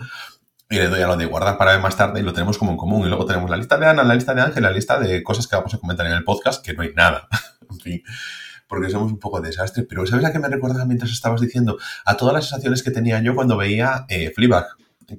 y 0.70 0.76
le 0.76 0.88
doy 0.88 1.02
a 1.02 1.08
lo 1.08 1.18
de 1.18 1.26
guardar 1.26 1.58
para 1.58 1.72
ver 1.72 1.82
más 1.82 1.98
tarde 1.98 2.20
y 2.20 2.24
lo 2.24 2.34
tenemos 2.34 2.60
como 2.60 2.72
en 2.72 2.78
común. 2.78 3.08
Y 3.08 3.10
luego 3.10 3.26
tenemos 3.26 3.50
la 3.50 3.58
lista 3.58 3.78
de 3.78 3.88
Ana, 3.88 4.04
la 4.04 4.14
lista 4.14 4.36
de 4.36 4.42
Ángel, 4.42 4.64
la 4.64 4.72
lista 4.72 5.00
de 5.00 5.24
cosas 5.24 5.48
que 5.48 5.56
vamos 5.56 5.74
a 5.74 5.80
comentar 5.80 6.06
en 6.06 6.14
el 6.14 6.24
podcast, 6.24 6.64
que 6.64 6.74
no 6.74 6.84
hay 6.84 6.94
nada. 6.94 7.28
en 7.70 7.80
fin 7.80 8.04
porque 8.66 8.90
somos 8.90 9.12
un 9.12 9.20
poco 9.20 9.40
desastre. 9.40 9.84
Pero 9.84 10.04
¿sabes 10.08 10.26
a 10.26 10.32
qué 10.32 10.40
me 10.40 10.48
recuerda 10.48 10.84
mientras 10.86 11.12
estabas 11.12 11.42
diciendo? 11.42 11.78
A 12.06 12.18
todas 12.18 12.34
las 12.34 12.48
sensaciones 12.50 12.82
que 12.82 12.90
tenía 12.90 13.22
yo 13.22 13.36
cuando 13.36 13.56
veía 13.56 14.06
eh, 14.10 14.32
Fleabag 14.34 14.66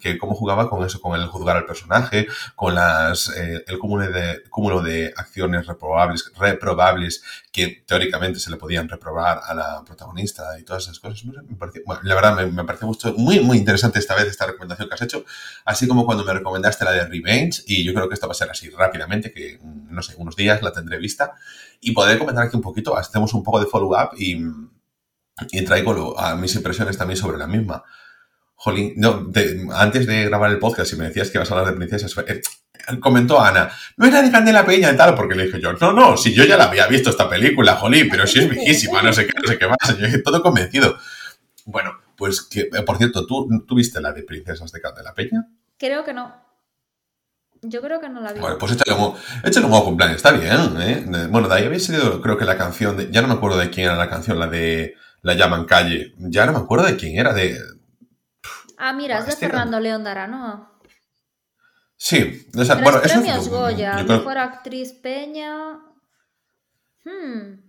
que 0.01 0.19
cómo 0.19 0.35
jugaba 0.35 0.69
con 0.69 0.85
eso, 0.85 1.01
con 1.01 1.19
el 1.19 1.27
juzgar 1.27 1.57
al 1.57 1.67
personaje, 1.67 2.27
con 2.57 2.75
las, 2.75 3.29
eh, 3.31 3.65
el 3.67 3.79
cúmulo 3.79 4.11
de, 4.11 4.43
cúmulo 4.51 4.83
de 4.83 5.13
acciones 5.17 5.67
reprobables, 5.67 6.33
reprobables 6.37 7.23
que 7.53 7.85
teóricamente 7.87 8.41
se 8.41 8.51
le 8.51 8.57
podían 8.57 8.89
reprobar 8.89 9.41
a 9.45 9.55
la 9.55 9.83
protagonista 9.85 10.59
y 10.59 10.65
todas 10.65 10.85
esas 10.85 10.99
cosas. 10.99 11.23
la 12.03 12.15
verdad 12.15 12.47
me, 12.47 12.65
parece 12.65 12.87
muy, 13.17 13.41
muy 13.41 13.59
interesante 13.59 13.99
esta 13.99 14.15
vez 14.15 14.27
esta 14.27 14.47
recomendación 14.47 14.89
que 14.89 14.95
has 14.95 15.03
hecho, 15.03 15.25
así 15.65 15.87
como 15.87 16.05
cuando 16.05 16.25
me 16.25 16.33
recomendaste 16.33 16.85
la 16.85 16.93
de 16.93 17.07
Revenge 17.07 17.63
y 17.67 17.85
yo 17.85 17.95
creo 17.95 18.09
que 18.09 18.15
esto 18.15 18.27
va 18.27 18.33
a 18.33 18.35
ser 18.35 18.51
así 18.51 18.71
rápidamente, 18.71 19.33
que 19.33 19.61
no 19.63 20.03
sé, 20.03 20.15
unos 20.17 20.37
días 20.37 20.63
la 20.63 20.73
tendré 20.73 20.99
vista 20.99 21.35
y 21.81 21.93
podré 21.93 22.19
comentar 22.19 22.47
aquí 22.47 22.57
un 22.57 22.63
poquito, 22.63 22.97
hacemos 22.97 23.35
un 23.35 23.43
poco 23.43 23.61
de 23.61 23.67
follow-up 23.67 24.17
y, 24.17 24.37
y 25.53 25.65
traigo 25.65 26.19
a 26.19 26.35
mis 26.35 26.55
impresiones 26.55 26.97
también 26.97 27.19
sobre 27.19 27.39
la 27.39 27.47
misma. 27.47 27.85
Jolín, 28.65 28.95
no, 28.97 29.31
antes 29.75 30.07
de 30.07 30.25
grabar 30.25 30.51
el 30.51 30.59
podcast, 30.59 30.89
si 30.89 30.97
me 30.97 31.05
decías 31.05 31.31
que 31.31 31.37
ibas 31.37 31.51
a 31.51 31.55
hablar 31.55 31.71
de 31.71 31.77
princesas, 31.77 32.17
eh, 32.27 32.41
comentó 32.99 33.39
Ana, 33.39 33.71
no 33.99 34.07
era 34.07 34.23
de 34.23 34.31
Candela 34.31 34.65
Peña 34.65 34.91
y 34.91 34.97
tal, 34.97 35.15
porque 35.15 35.35
le 35.35 35.45
dije 35.45 35.61
yo, 35.61 35.75
no, 35.75 35.93
no, 35.93 36.17
si 36.17 36.33
yo 36.33 36.45
ya 36.45 36.57
la 36.57 36.65
había 36.65 36.87
visto 36.87 37.11
esta 37.11 37.29
película, 37.29 37.77
Jolín, 37.77 38.09
pero 38.11 38.27
si 38.27 38.39
es 38.39 38.49
viejísima, 38.49 39.03
no 39.03 39.13
sé 39.13 39.27
qué, 39.27 39.35
no 39.39 39.47
sé 39.47 39.59
qué 39.59 39.67
más, 39.67 39.99
yo 39.99 40.23
todo 40.23 40.43
convencido. 40.43 40.97
Bueno, 41.67 41.93
pues 42.17 42.41
que, 42.41 42.61
eh, 42.61 42.83
por 42.87 42.97
cierto, 42.97 43.27
¿tú, 43.27 43.47
¿tú 43.69 43.75
viste 43.75 44.01
la 44.01 44.13
de 44.13 44.23
Princesas 44.23 44.73
de 44.73 44.81
Candela 44.81 45.13
Peña? 45.13 45.47
Creo 45.77 46.03
que 46.03 46.15
no. 46.15 46.35
Yo 47.61 47.83
creo 47.83 48.01
que 48.01 48.09
no 48.09 48.23
la 48.23 48.33
vi. 48.33 48.41
Bueno, 48.41 48.57
pues 48.57 48.73
échale 48.73 48.99
un, 48.99 49.15
échale 49.45 49.67
un 49.67 49.97
plan, 49.99 50.11
está 50.11 50.33
bien, 50.33 50.81
¿eh? 50.81 51.05
Bueno, 51.29 51.49
de 51.49 51.55
ahí 51.55 51.65
había 51.67 51.81
salido, 51.81 52.23
creo 52.23 52.39
que 52.39 52.47
la 52.47 52.57
canción, 52.57 52.97
de, 52.97 53.11
ya 53.11 53.21
no 53.21 53.29
me 53.29 53.35
acuerdo 53.35 53.59
de 53.59 53.69
quién 53.69 53.89
era 53.89 53.97
la 53.97 54.09
canción, 54.09 54.39
la 54.39 54.47
de 54.47 54.95
La 55.21 55.35
llaman 55.35 55.67
calle, 55.67 56.15
ya 56.17 56.47
no 56.47 56.53
me 56.53 56.59
acuerdo 56.61 56.87
de 56.87 56.97
quién 56.97 57.19
era, 57.19 57.35
de, 57.35 57.59
Ah, 58.79 58.93
mira, 58.93 59.19
es 59.19 59.27
de 59.27 59.33
Fernando 59.33 59.81
León 59.81 60.05
Darano. 60.05 60.75
Sí, 61.97 62.49
o 62.57 62.65
sea, 62.65 62.77
bueno, 62.77 63.01
premios 63.01 63.49
Goya, 63.49 64.03
mejor 64.03 64.39
actriz 64.39 64.93
Peña. 64.93 65.79
Hmm, 67.05 67.61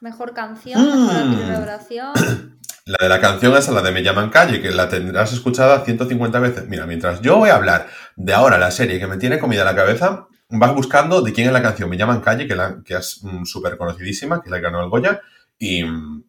mejor 0.00 0.32
canción, 0.34 0.80
mejor 0.80 1.24
hmm. 1.24 1.48
revelación. 1.48 2.12
La 2.84 2.98
de 3.00 3.08
la 3.08 3.20
canción 3.20 3.56
es 3.56 3.68
la 3.68 3.80
de 3.80 3.92
Me 3.92 4.02
llaman 4.02 4.28
calle, 4.28 4.60
que 4.60 4.72
la 4.72 4.88
tendrás 4.88 5.32
escuchada 5.32 5.84
150 5.84 6.40
veces. 6.40 6.68
Mira, 6.68 6.84
mientras 6.84 7.20
yo 7.20 7.36
voy 7.36 7.50
a 7.50 7.54
hablar 7.54 7.86
de 8.16 8.34
ahora 8.34 8.58
la 8.58 8.72
serie 8.72 8.98
que 8.98 9.06
me 9.06 9.18
tiene 9.18 9.38
comida 9.38 9.60
en 9.60 9.66
la 9.66 9.76
cabeza, 9.76 10.26
vas 10.48 10.74
buscando 10.74 11.22
de 11.22 11.32
quién 11.32 11.46
es 11.46 11.52
la 11.52 11.62
canción 11.62 11.88
Me 11.88 11.96
llaman 11.96 12.20
calle, 12.20 12.48
que, 12.48 12.56
la, 12.56 12.82
que 12.84 12.94
es 12.94 13.20
mm, 13.22 13.44
súper 13.44 13.76
conocidísima, 13.76 14.42
que 14.42 14.50
la 14.50 14.58
ganó 14.58 14.82
el 14.82 14.90
Goya, 14.90 15.20
y, 15.58 15.84
mm, 15.84 16.24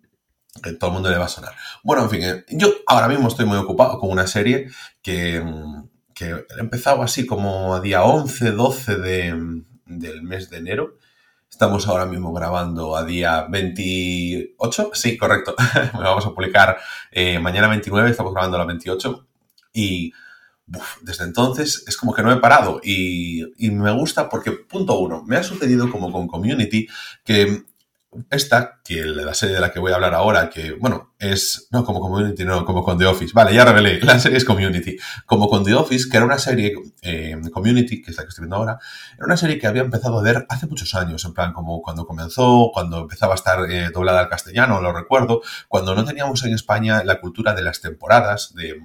que 0.61 0.73
todo 0.73 0.91
el 0.91 0.93
mundo 0.93 1.09
le 1.09 1.17
va 1.17 1.25
a 1.25 1.29
sonar. 1.29 1.53
Bueno, 1.83 2.03
en 2.03 2.09
fin, 2.09 2.23
eh, 2.23 2.45
yo 2.49 2.73
ahora 2.87 3.07
mismo 3.07 3.27
estoy 3.27 3.45
muy 3.45 3.57
ocupado 3.57 3.99
con 3.99 4.11
una 4.11 4.27
serie 4.27 4.69
que, 5.01 5.39
mm, 5.39 5.87
que 6.13 6.25
he 6.25 6.59
empezado 6.59 7.01
así 7.01 7.25
como 7.25 7.73
a 7.73 7.81
día 7.81 8.03
11, 8.03 8.51
12 8.51 8.97
de, 8.97 9.63
del 9.85 10.21
mes 10.21 10.49
de 10.49 10.57
enero. 10.57 10.97
Estamos 11.49 11.87
ahora 11.87 12.05
mismo 12.05 12.33
grabando 12.33 12.95
a 12.95 13.03
día 13.03 13.45
28. 13.49 14.91
Sí, 14.93 15.17
correcto. 15.17 15.55
vamos 15.93 16.25
a 16.25 16.33
publicar 16.33 16.77
eh, 17.11 17.39
mañana 17.39 17.67
29, 17.67 18.09
estamos 18.09 18.33
grabando 18.33 18.57
a 18.57 18.59
la 18.59 18.65
28. 18.65 19.27
Y 19.73 20.13
desde 21.01 21.25
entonces 21.25 21.83
es 21.87 21.97
como 21.97 22.13
que 22.13 22.23
no 22.23 22.31
he 22.31 22.37
parado. 22.37 22.79
Y, 22.83 23.43
y 23.57 23.71
me 23.71 23.91
gusta 23.91 24.29
porque, 24.29 24.51
punto 24.51 24.97
uno, 24.99 25.23
me 25.23 25.37
ha 25.37 25.43
sucedido 25.43 25.89
como 25.91 26.11
con 26.11 26.27
Community 26.27 26.87
que 27.23 27.63
esta, 28.29 28.79
que 28.83 29.03
la 29.03 29.33
serie 29.33 29.55
de 29.55 29.61
la 29.61 29.71
que 29.71 29.79
voy 29.79 29.91
a 29.91 29.95
hablar 29.95 30.13
ahora, 30.13 30.49
que, 30.49 30.73
bueno, 30.73 31.13
es, 31.19 31.67
no 31.71 31.83
como 31.83 31.99
Community, 31.99 32.45
no, 32.45 32.65
como 32.65 32.83
con 32.83 32.97
The 32.97 33.05
Office. 33.05 33.31
Vale, 33.33 33.53
ya 33.53 33.65
revelé, 33.65 33.99
la 34.03 34.19
serie 34.19 34.37
es 34.37 34.45
Community. 34.45 34.97
Como 35.25 35.47
con 35.47 35.63
The 35.63 35.73
Office, 35.73 36.09
que 36.09 36.17
era 36.17 36.25
una 36.25 36.37
serie, 36.37 36.73
eh, 37.01 37.39
Community, 37.51 38.01
que 38.01 38.11
es 38.11 38.17
la 38.17 38.23
que 38.23 38.29
estoy 38.29 38.43
viendo 38.43 38.57
ahora, 38.57 38.79
era 39.15 39.25
una 39.25 39.37
serie 39.37 39.57
que 39.57 39.67
había 39.67 39.83
empezado 39.83 40.19
a 40.19 40.23
ver 40.23 40.45
hace 40.49 40.67
muchos 40.67 40.93
años, 40.95 41.23
en 41.25 41.33
plan, 41.33 41.53
como 41.53 41.81
cuando 41.81 42.05
comenzó, 42.05 42.71
cuando 42.73 43.01
empezaba 43.01 43.33
a 43.33 43.35
estar 43.35 43.69
eh, 43.69 43.89
doblada 43.93 44.19
al 44.19 44.29
castellano, 44.29 44.81
lo 44.81 44.93
recuerdo, 44.93 45.41
cuando 45.67 45.95
no 45.95 46.05
teníamos 46.05 46.43
en 46.43 46.53
España 46.53 47.03
la 47.03 47.19
cultura 47.19 47.53
de 47.53 47.61
las 47.61 47.81
temporadas, 47.81 48.53
de 48.55 48.79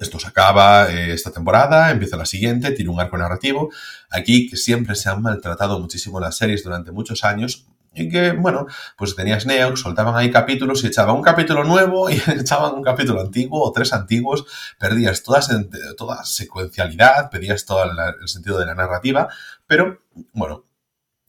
esto 0.00 0.20
se 0.20 0.28
acaba 0.28 0.90
eh, 0.90 1.12
esta 1.12 1.30
temporada, 1.30 1.90
empieza 1.90 2.18
la 2.18 2.26
siguiente, 2.26 2.72
tiene 2.72 2.90
un 2.90 3.00
arco 3.00 3.16
narrativo. 3.16 3.70
Aquí, 4.10 4.48
que 4.48 4.56
siempre 4.56 4.94
se 4.94 5.08
han 5.08 5.22
maltratado 5.22 5.80
muchísimo 5.80 6.20
las 6.20 6.36
series 6.36 6.62
durante 6.62 6.92
muchos 6.92 7.24
años, 7.24 7.67
y 7.94 8.08
que, 8.08 8.32
bueno, 8.32 8.66
pues 8.96 9.16
tenías 9.16 9.46
Neox, 9.46 9.80
soltaban 9.80 10.14
ahí 10.16 10.30
capítulos 10.30 10.84
y 10.84 10.88
echaban 10.88 11.16
un 11.16 11.22
capítulo 11.22 11.64
nuevo 11.64 12.10
y 12.10 12.14
echaban 12.38 12.74
un 12.74 12.82
capítulo 12.82 13.20
antiguo 13.20 13.62
o 13.62 13.72
tres 13.72 13.92
antiguos, 13.92 14.46
perdías 14.78 15.22
toda, 15.22 15.40
toda 15.96 16.24
secuencialidad, 16.24 17.30
perdías 17.30 17.64
todo 17.64 17.84
el 17.84 18.28
sentido 18.28 18.58
de 18.58 18.66
la 18.66 18.74
narrativa, 18.74 19.28
pero, 19.66 20.02
bueno, 20.32 20.64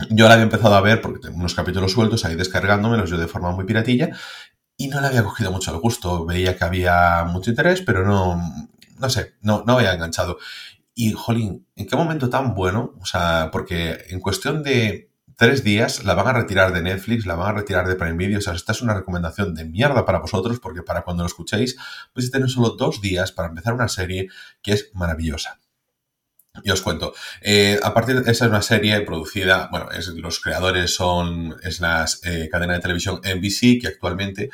yo 0.09 0.27
la 0.27 0.35
había 0.35 0.43
empezado 0.43 0.75
a 0.75 0.81
ver 0.81 1.01
porque 1.01 1.19
tengo 1.19 1.37
unos 1.37 1.53
capítulos 1.53 1.91
sueltos 1.91 2.23
ahí 2.23 2.35
descargándomelos 2.35 3.09
yo 3.09 3.17
de 3.17 3.27
forma 3.27 3.51
muy 3.51 3.65
piratilla 3.65 4.11
y 4.77 4.87
no 4.87 5.01
le 5.01 5.07
había 5.07 5.23
cogido 5.23 5.51
mucho 5.51 5.73
el 5.73 5.79
gusto. 5.81 6.25
Veía 6.25 6.57
que 6.57 6.63
había 6.63 7.25
mucho 7.25 7.49
interés, 7.49 7.81
pero 7.81 8.05
no, 8.05 8.41
no 8.97 9.09
sé, 9.09 9.33
no, 9.41 9.63
no 9.67 9.73
había 9.73 9.93
enganchado. 9.93 10.37
Y, 10.95 11.11
jolín, 11.11 11.67
¿en 11.75 11.85
qué 11.85 11.95
momento 11.97 12.29
tan 12.29 12.55
bueno? 12.55 12.93
O 13.01 13.05
sea, 13.05 13.49
porque 13.51 14.05
en 14.09 14.21
cuestión 14.21 14.63
de 14.63 15.08
tres 15.39 15.63
días, 15.63 16.03
la 16.03 16.15
van 16.15 16.27
a 16.27 16.33
retirar 16.33 16.73
de 16.73 16.81
Netflix, 16.81 17.25
la 17.25 17.35
van 17.35 17.55
a 17.55 17.59
retirar 17.59 17.87
de 17.87 17.95
Prime 17.95 18.17
Video. 18.17 18.39
O 18.39 18.41
sea, 18.41 18.53
esta 18.53 18.73
es 18.73 18.81
una 18.81 18.93
recomendación 18.93 19.55
de 19.55 19.63
mierda 19.63 20.05
para 20.05 20.19
vosotros, 20.19 20.59
porque 20.59 20.83
para 20.83 21.03
cuando 21.03 21.23
lo 21.23 21.27
escuchéis, 21.27 21.77
vais 22.13 22.27
a 22.27 22.31
tener 22.31 22.49
solo 22.49 22.71
dos 22.71 22.99
días 22.99 23.31
para 23.31 23.47
empezar 23.47 23.73
una 23.73 23.87
serie 23.87 24.27
que 24.61 24.73
es 24.73 24.91
maravillosa. 24.93 25.61
Y 26.61 26.71
os 26.71 26.81
cuento, 26.81 27.13
eh, 27.41 27.79
a 27.81 27.93
partir 27.93 28.21
de 28.21 28.29
esa 28.29 28.45
es 28.45 28.49
una 28.49 28.61
serie 28.61 28.99
producida, 29.01 29.69
bueno, 29.71 29.89
es, 29.91 30.09
los 30.09 30.41
creadores 30.41 30.93
son, 30.93 31.55
es 31.63 31.79
la 31.79 32.05
eh, 32.23 32.49
cadena 32.51 32.73
de 32.73 32.81
televisión 32.81 33.21
NBC, 33.23 33.79
que 33.79 33.87
actualmente 33.87 34.49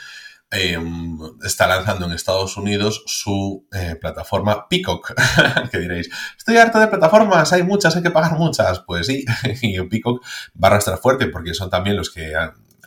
Em, 0.57 1.17
está 1.43 1.67
lanzando 1.67 2.05
en 2.05 2.13
Estados 2.13 2.55
Unidos 2.55 3.03
su 3.07 3.67
eh, 3.74 3.97
plataforma 4.00 4.69
Peacock. 4.69 5.13
que 5.71 5.79
diréis, 5.79 6.09
estoy 6.38 6.55
harto 6.57 6.79
de 6.79 6.88
plataformas, 6.88 7.51
hay 7.51 7.63
muchas, 7.63 7.95
hay 7.95 8.03
que 8.03 8.12
pagar 8.12 8.38
muchas. 8.38 8.79
Pues 8.79 9.07
sí, 9.07 9.25
y 9.62 9.81
Peacock 9.81 10.24
va 10.62 10.69
a 10.69 10.71
arrastrar 10.71 10.97
fuerte 11.00 11.27
porque 11.27 11.53
son 11.53 11.69
también 11.69 11.97
los 11.97 12.09
que 12.09 12.33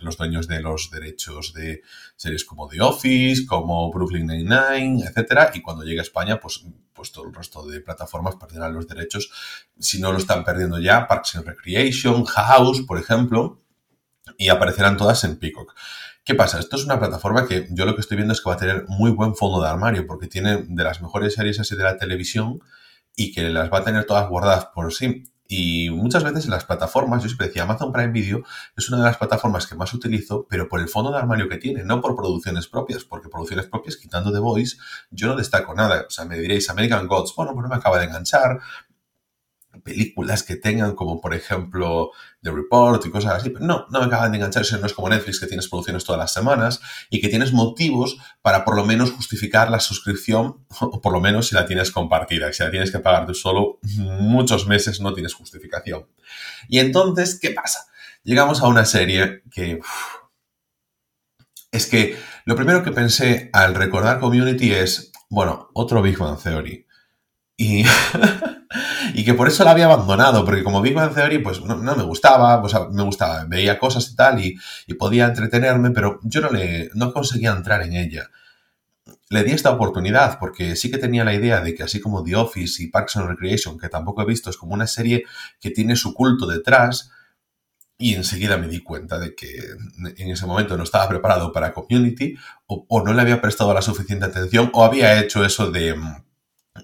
los 0.00 0.16
dueños 0.16 0.46
de 0.46 0.60
los 0.60 0.90
derechos 0.90 1.52
de 1.52 1.82
series 2.16 2.44
como 2.44 2.68
The 2.68 2.80
Office, 2.80 3.44
como 3.46 3.90
Brooklyn 3.90 4.26
Nine-Nine, 4.26 5.04
etcétera, 5.04 5.50
y 5.54 5.60
cuando 5.60 5.82
llegue 5.82 5.98
a 5.98 6.02
España, 6.02 6.38
pues, 6.40 6.64
pues 6.92 7.10
todo 7.12 7.26
el 7.26 7.34
resto 7.34 7.66
de 7.66 7.80
plataformas 7.80 8.36
perderán 8.36 8.74
los 8.74 8.86
derechos. 8.86 9.30
Si 9.78 10.00
no 10.00 10.12
lo 10.12 10.18
están 10.18 10.44
perdiendo 10.44 10.78
ya, 10.78 11.06
Parks 11.06 11.36
and 11.36 11.46
Recreation, 11.46 12.24
House, 12.24 12.82
por 12.86 12.98
ejemplo, 12.98 13.60
y 14.36 14.48
aparecerán 14.48 14.96
todas 14.96 15.24
en 15.24 15.38
Peacock. 15.38 15.74
¿Qué 16.28 16.34
pasa? 16.34 16.58
Esto 16.58 16.76
es 16.76 16.84
una 16.84 16.98
plataforma 16.98 17.46
que 17.46 17.68
yo 17.70 17.86
lo 17.86 17.94
que 17.94 18.02
estoy 18.02 18.18
viendo 18.18 18.34
es 18.34 18.42
que 18.42 18.50
va 18.50 18.56
a 18.56 18.58
tener 18.58 18.84
muy 18.86 19.10
buen 19.10 19.34
fondo 19.34 19.62
de 19.62 19.68
armario 19.70 20.06
porque 20.06 20.26
tiene 20.26 20.62
de 20.68 20.84
las 20.84 21.00
mejores 21.00 21.32
series 21.32 21.58
así 21.58 21.74
de 21.74 21.82
la 21.82 21.96
televisión 21.96 22.60
y 23.16 23.32
que 23.32 23.48
las 23.48 23.72
va 23.72 23.78
a 23.78 23.84
tener 23.84 24.04
todas 24.04 24.28
guardadas 24.28 24.66
por 24.66 24.92
sí. 24.92 25.24
Y 25.46 25.88
muchas 25.88 26.24
veces 26.24 26.44
en 26.44 26.50
las 26.50 26.66
plataformas, 26.66 27.22
yo 27.22 27.30
siempre 27.30 27.46
decía, 27.46 27.62
Amazon 27.62 27.94
Prime 27.94 28.12
Video 28.12 28.42
es 28.76 28.86
una 28.90 28.98
de 28.98 29.04
las 29.04 29.16
plataformas 29.16 29.66
que 29.66 29.74
más 29.74 29.94
utilizo, 29.94 30.46
pero 30.50 30.68
por 30.68 30.80
el 30.80 30.88
fondo 30.90 31.10
de 31.10 31.16
armario 31.16 31.48
que 31.48 31.56
tiene, 31.56 31.82
no 31.82 32.02
por 32.02 32.14
producciones 32.14 32.68
propias, 32.68 33.04
porque 33.04 33.30
producciones 33.30 33.64
propias, 33.64 33.96
quitando 33.96 34.30
The 34.30 34.40
Voice, 34.40 34.76
yo 35.10 35.28
no 35.28 35.34
destaco 35.34 35.74
nada. 35.74 36.04
O 36.06 36.10
sea, 36.10 36.26
me 36.26 36.38
diréis 36.38 36.68
American 36.68 37.06
Gods, 37.06 37.32
bueno, 37.34 37.54
pues 37.54 37.62
no 37.62 37.70
me 37.70 37.76
acaba 37.76 37.98
de 37.98 38.04
enganchar, 38.04 38.60
películas 39.80 40.42
que 40.42 40.56
tengan, 40.56 40.94
como 40.94 41.20
por 41.20 41.34
ejemplo 41.34 42.10
The 42.42 42.50
Report 42.50 43.04
y 43.06 43.10
cosas 43.10 43.34
así. 43.34 43.50
Pero 43.50 43.64
no, 43.64 43.86
no 43.90 44.00
me 44.00 44.06
acaban 44.06 44.32
de 44.32 44.38
engancharse. 44.38 44.78
No 44.78 44.86
es 44.86 44.92
como 44.92 45.08
Netflix 45.08 45.40
que 45.40 45.46
tienes 45.46 45.68
producciones 45.68 46.04
todas 46.04 46.18
las 46.18 46.32
semanas 46.32 46.80
y 47.10 47.20
que 47.20 47.28
tienes 47.28 47.52
motivos 47.52 48.18
para 48.42 48.64
por 48.64 48.76
lo 48.76 48.84
menos 48.84 49.12
justificar 49.12 49.70
la 49.70 49.80
suscripción, 49.80 50.64
o 50.80 51.00
por 51.00 51.12
lo 51.12 51.20
menos 51.20 51.48
si 51.48 51.54
la 51.54 51.66
tienes 51.66 51.90
compartida. 51.90 52.52
Si 52.52 52.62
la 52.62 52.70
tienes 52.70 52.90
que 52.90 52.98
pagar 52.98 53.26
tú 53.26 53.34
solo, 53.34 53.78
muchos 53.82 54.66
meses 54.66 55.00
no 55.00 55.14
tienes 55.14 55.34
justificación. 55.34 56.06
Y 56.68 56.78
entonces, 56.78 57.38
¿qué 57.40 57.50
pasa? 57.50 57.86
Llegamos 58.22 58.60
a 58.60 58.66
una 58.66 58.84
serie 58.84 59.42
que... 59.50 59.80
es 61.70 61.86
que 61.86 62.18
lo 62.44 62.56
primero 62.56 62.82
que 62.82 62.92
pensé 62.92 63.50
al 63.52 63.74
recordar 63.74 64.20
Community 64.20 64.72
es, 64.72 65.12
bueno, 65.28 65.68
otro 65.74 66.02
Big 66.02 66.18
Bang 66.18 66.42
Theory. 66.42 66.87
Y, 67.60 67.84
y 69.14 69.24
que 69.24 69.34
por 69.34 69.48
eso 69.48 69.64
la 69.64 69.72
había 69.72 69.86
abandonado, 69.86 70.44
porque 70.44 70.62
como 70.62 70.80
Big 70.80 70.94
Bang 70.94 71.12
Theory, 71.12 71.40
pues 71.40 71.60
no, 71.60 71.76
me 71.76 72.04
gustaba, 72.04 72.62
me 72.92 73.02
gustaba, 73.02 73.44
veía 73.46 73.80
cosas 73.80 74.08
y 74.10 74.16
tal, 74.16 74.42
y, 74.42 74.58
podía 74.94 75.26
entretenerme, 75.26 75.90
pero 75.90 76.20
yo 76.22 76.40
no, 76.40 76.50
le, 76.50 76.88
no 76.94 77.12
conseguía 77.12 77.50
entrar 77.50 77.82
en 77.82 77.94
ella. 77.94 78.30
Le 79.28 79.42
di 79.42 79.52
esta 79.52 79.70
oportunidad 79.70 80.38
porque 80.38 80.76
sí 80.76 80.90
que 80.90 80.98
tenía 80.98 81.24
la 81.24 81.34
idea 81.34 81.60
de 81.60 81.74
que 81.74 81.82
así 81.82 82.00
como 82.00 82.22
The 82.22 82.36
Office 82.36 82.82
y 82.82 82.86
Parks 82.86 83.16
and 83.16 83.28
Recreation, 83.28 83.76
que 83.76 83.88
tampoco 83.88 84.22
he 84.22 84.26
visto, 84.26 84.50
es 84.50 84.56
como 84.56 84.74
una 84.74 84.86
serie 84.86 85.24
que 85.60 85.70
tiene 85.70 85.96
su 85.96 86.14
culto 86.14 86.46
detrás, 86.46 87.10
y 88.00 88.14
enseguida 88.14 88.56
me 88.56 88.68
di 88.68 88.80
cuenta 88.80 89.18
de 89.18 89.34
que 89.34 89.48
en 90.16 90.30
ese 90.30 90.46
momento 90.46 90.76
no 90.76 90.84
estaba 90.84 91.08
preparado 91.08 91.52
para 91.52 91.72
Community 91.72 92.36
o 92.66 93.02
no 93.04 93.12
le 93.12 93.20
había 93.20 93.40
prestado 93.40 93.74
la 93.74 93.82
suficiente 93.82 94.26
atención 94.26 94.70
o 94.72 94.84
había 94.84 95.18
hecho 95.18 95.44
eso 95.44 95.72
de 95.72 95.96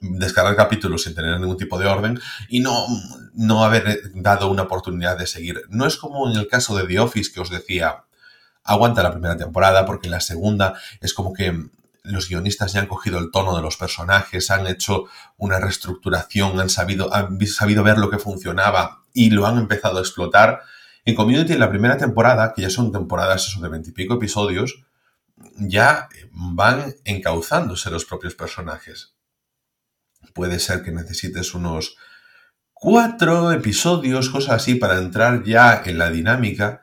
descargar 0.01 0.57
capítulos 0.57 1.03
sin 1.03 1.15
tener 1.15 1.39
ningún 1.41 1.57
tipo 1.57 1.79
de 1.79 1.87
orden 1.87 2.21
y 2.49 2.61
no, 2.61 2.87
no 3.35 3.65
haber 3.65 4.13
dado 4.15 4.49
una 4.49 4.63
oportunidad 4.63 5.19
de 5.19 5.27
seguir. 5.27 5.63
No 5.69 5.87
es 5.87 5.97
como 5.97 6.31
en 6.31 6.37
el 6.37 6.49
caso 6.49 6.77
de 6.77 6.87
The 6.87 7.01
Office 7.01 7.33
que 7.33 7.41
os 7.41 7.51
decía, 7.51 8.05
aguanta 8.63 9.03
la 9.03 9.13
primera 9.13 9.37
temporada 9.37 9.85
porque 9.87 10.09
en 10.09 10.13
la 10.13 10.21
segunda 10.21 10.75
es 11.01 11.15
como 11.15 11.33
que 11.33 11.69
los 12.05 12.29
guionistas 12.29 12.73
ya 12.75 12.81
han 12.81 12.87
cogido 12.87 13.19
el 13.19 13.31
tono 13.31 13.57
de 13.57 13.63
los 13.63 13.77
personajes, 13.77 14.51
han 14.51 14.67
hecho 14.67 15.07
una 15.39 15.59
reestructuración, 15.59 16.61
han 16.61 16.69
sabido, 16.69 17.13
han 17.15 17.45
sabido 17.47 17.83
ver 17.83 17.99
lo 17.99 18.11
que 18.11 18.19
funcionaba 18.19 19.05
y 19.15 19.31
lo 19.31 19.47
han 19.47 19.59
empezado 19.59 19.99
a 19.99 20.03
explotar. 20.03 20.61
En 21.07 21.15
Community, 21.15 21.55
en 21.55 21.61
la 21.61 21.71
primera 21.71 21.97
temporada, 21.97 22.53
que 22.55 22.63
ya 22.63 22.71
son 22.71 22.93
temporadas 22.93 23.47
eso, 23.49 23.61
de 23.61 23.69
veintipico 23.71 24.15
episodios, 24.15 24.85
ya 25.57 26.09
van 26.31 26.95
encauzándose 27.05 27.91
los 27.91 28.05
propios 28.05 28.35
personajes 28.35 29.14
puede 30.33 30.59
ser 30.59 30.83
que 30.83 30.93
necesites 30.93 31.55
unos 31.55 31.97
cuatro 32.85 33.51
episodios, 33.53 34.29
cosas 34.29 34.57
así, 34.57 34.75
para 34.75 34.99
entrar 34.99 35.43
ya 35.43 35.83
en 35.87 35.97
la 35.97 36.11
dinámica. 36.11 36.83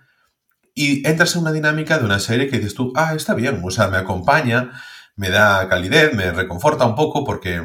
Y 0.74 1.08
entras 1.08 1.36
en 1.36 1.42
una 1.42 1.52
dinámica 1.52 2.00
de 2.00 2.06
una 2.06 2.20
serie 2.20 2.50
que 2.50 2.58
dices 2.58 2.74
tú, 2.74 2.92
ah, 2.96 3.14
está 3.14 3.36
bien, 3.36 3.62
o 3.64 3.70
sea, 3.70 3.88
me 3.88 3.98
acompaña, 3.98 4.72
me 5.16 5.30
da 5.30 5.68
calidez, 5.70 6.16
me 6.16 6.32
reconforta 6.32 6.88
un 6.88 6.96
poco 6.96 7.24
porque, 7.24 7.62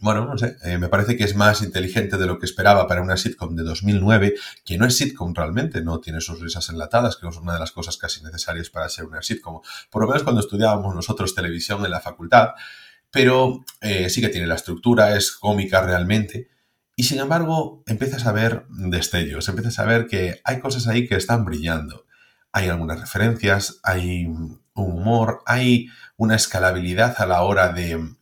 bueno, 0.00 0.24
no 0.24 0.38
sé, 0.38 0.56
eh, 0.64 0.78
me 0.78 0.88
parece 0.88 1.16
que 1.16 1.24
es 1.24 1.34
más 1.34 1.60
inteligente 1.60 2.16
de 2.16 2.26
lo 2.26 2.38
que 2.38 2.46
esperaba 2.46 2.86
para 2.86 3.02
una 3.02 3.18
sitcom 3.18 3.54
de 3.54 3.64
2009, 3.64 4.34
que 4.64 4.78
no 4.78 4.86
es 4.86 4.96
sitcom 4.96 5.34
realmente, 5.34 5.82
no 5.82 6.00
tiene 6.00 6.22
sus 6.22 6.40
risas 6.40 6.70
enlatadas, 6.70 7.16
que 7.16 7.28
es 7.28 7.36
una 7.36 7.52
de 7.54 7.60
las 7.60 7.72
cosas 7.72 7.98
casi 7.98 8.22
necesarias 8.22 8.70
para 8.70 8.88
ser 8.88 9.04
una 9.04 9.20
sitcom. 9.20 9.60
Por 9.90 10.02
lo 10.02 10.08
menos 10.08 10.22
cuando 10.22 10.40
estudiábamos 10.40 10.94
nosotros 10.94 11.34
televisión 11.34 11.84
en 11.84 11.90
la 11.90 12.00
facultad, 12.00 12.50
pero 13.10 13.64
eh, 13.80 14.08
sí 14.10 14.20
que 14.20 14.28
tiene 14.28 14.46
la 14.46 14.54
estructura, 14.54 15.16
es 15.16 15.32
cómica 15.32 15.82
realmente. 15.82 16.48
Y 16.96 17.04
sin 17.04 17.18
embargo, 17.18 17.82
empiezas 17.86 18.26
a 18.26 18.32
ver 18.32 18.66
destellos, 18.68 19.48
empiezas 19.48 19.78
a 19.78 19.86
ver 19.86 20.06
que 20.06 20.40
hay 20.44 20.60
cosas 20.60 20.86
ahí 20.86 21.08
que 21.08 21.16
están 21.16 21.44
brillando. 21.44 22.06
Hay 22.52 22.68
algunas 22.68 23.00
referencias, 23.00 23.80
hay 23.82 24.26
un 24.26 24.62
humor, 24.74 25.42
hay 25.46 25.88
una 26.16 26.36
escalabilidad 26.36 27.14
a 27.18 27.26
la 27.26 27.42
hora 27.42 27.72
de, 27.72 28.16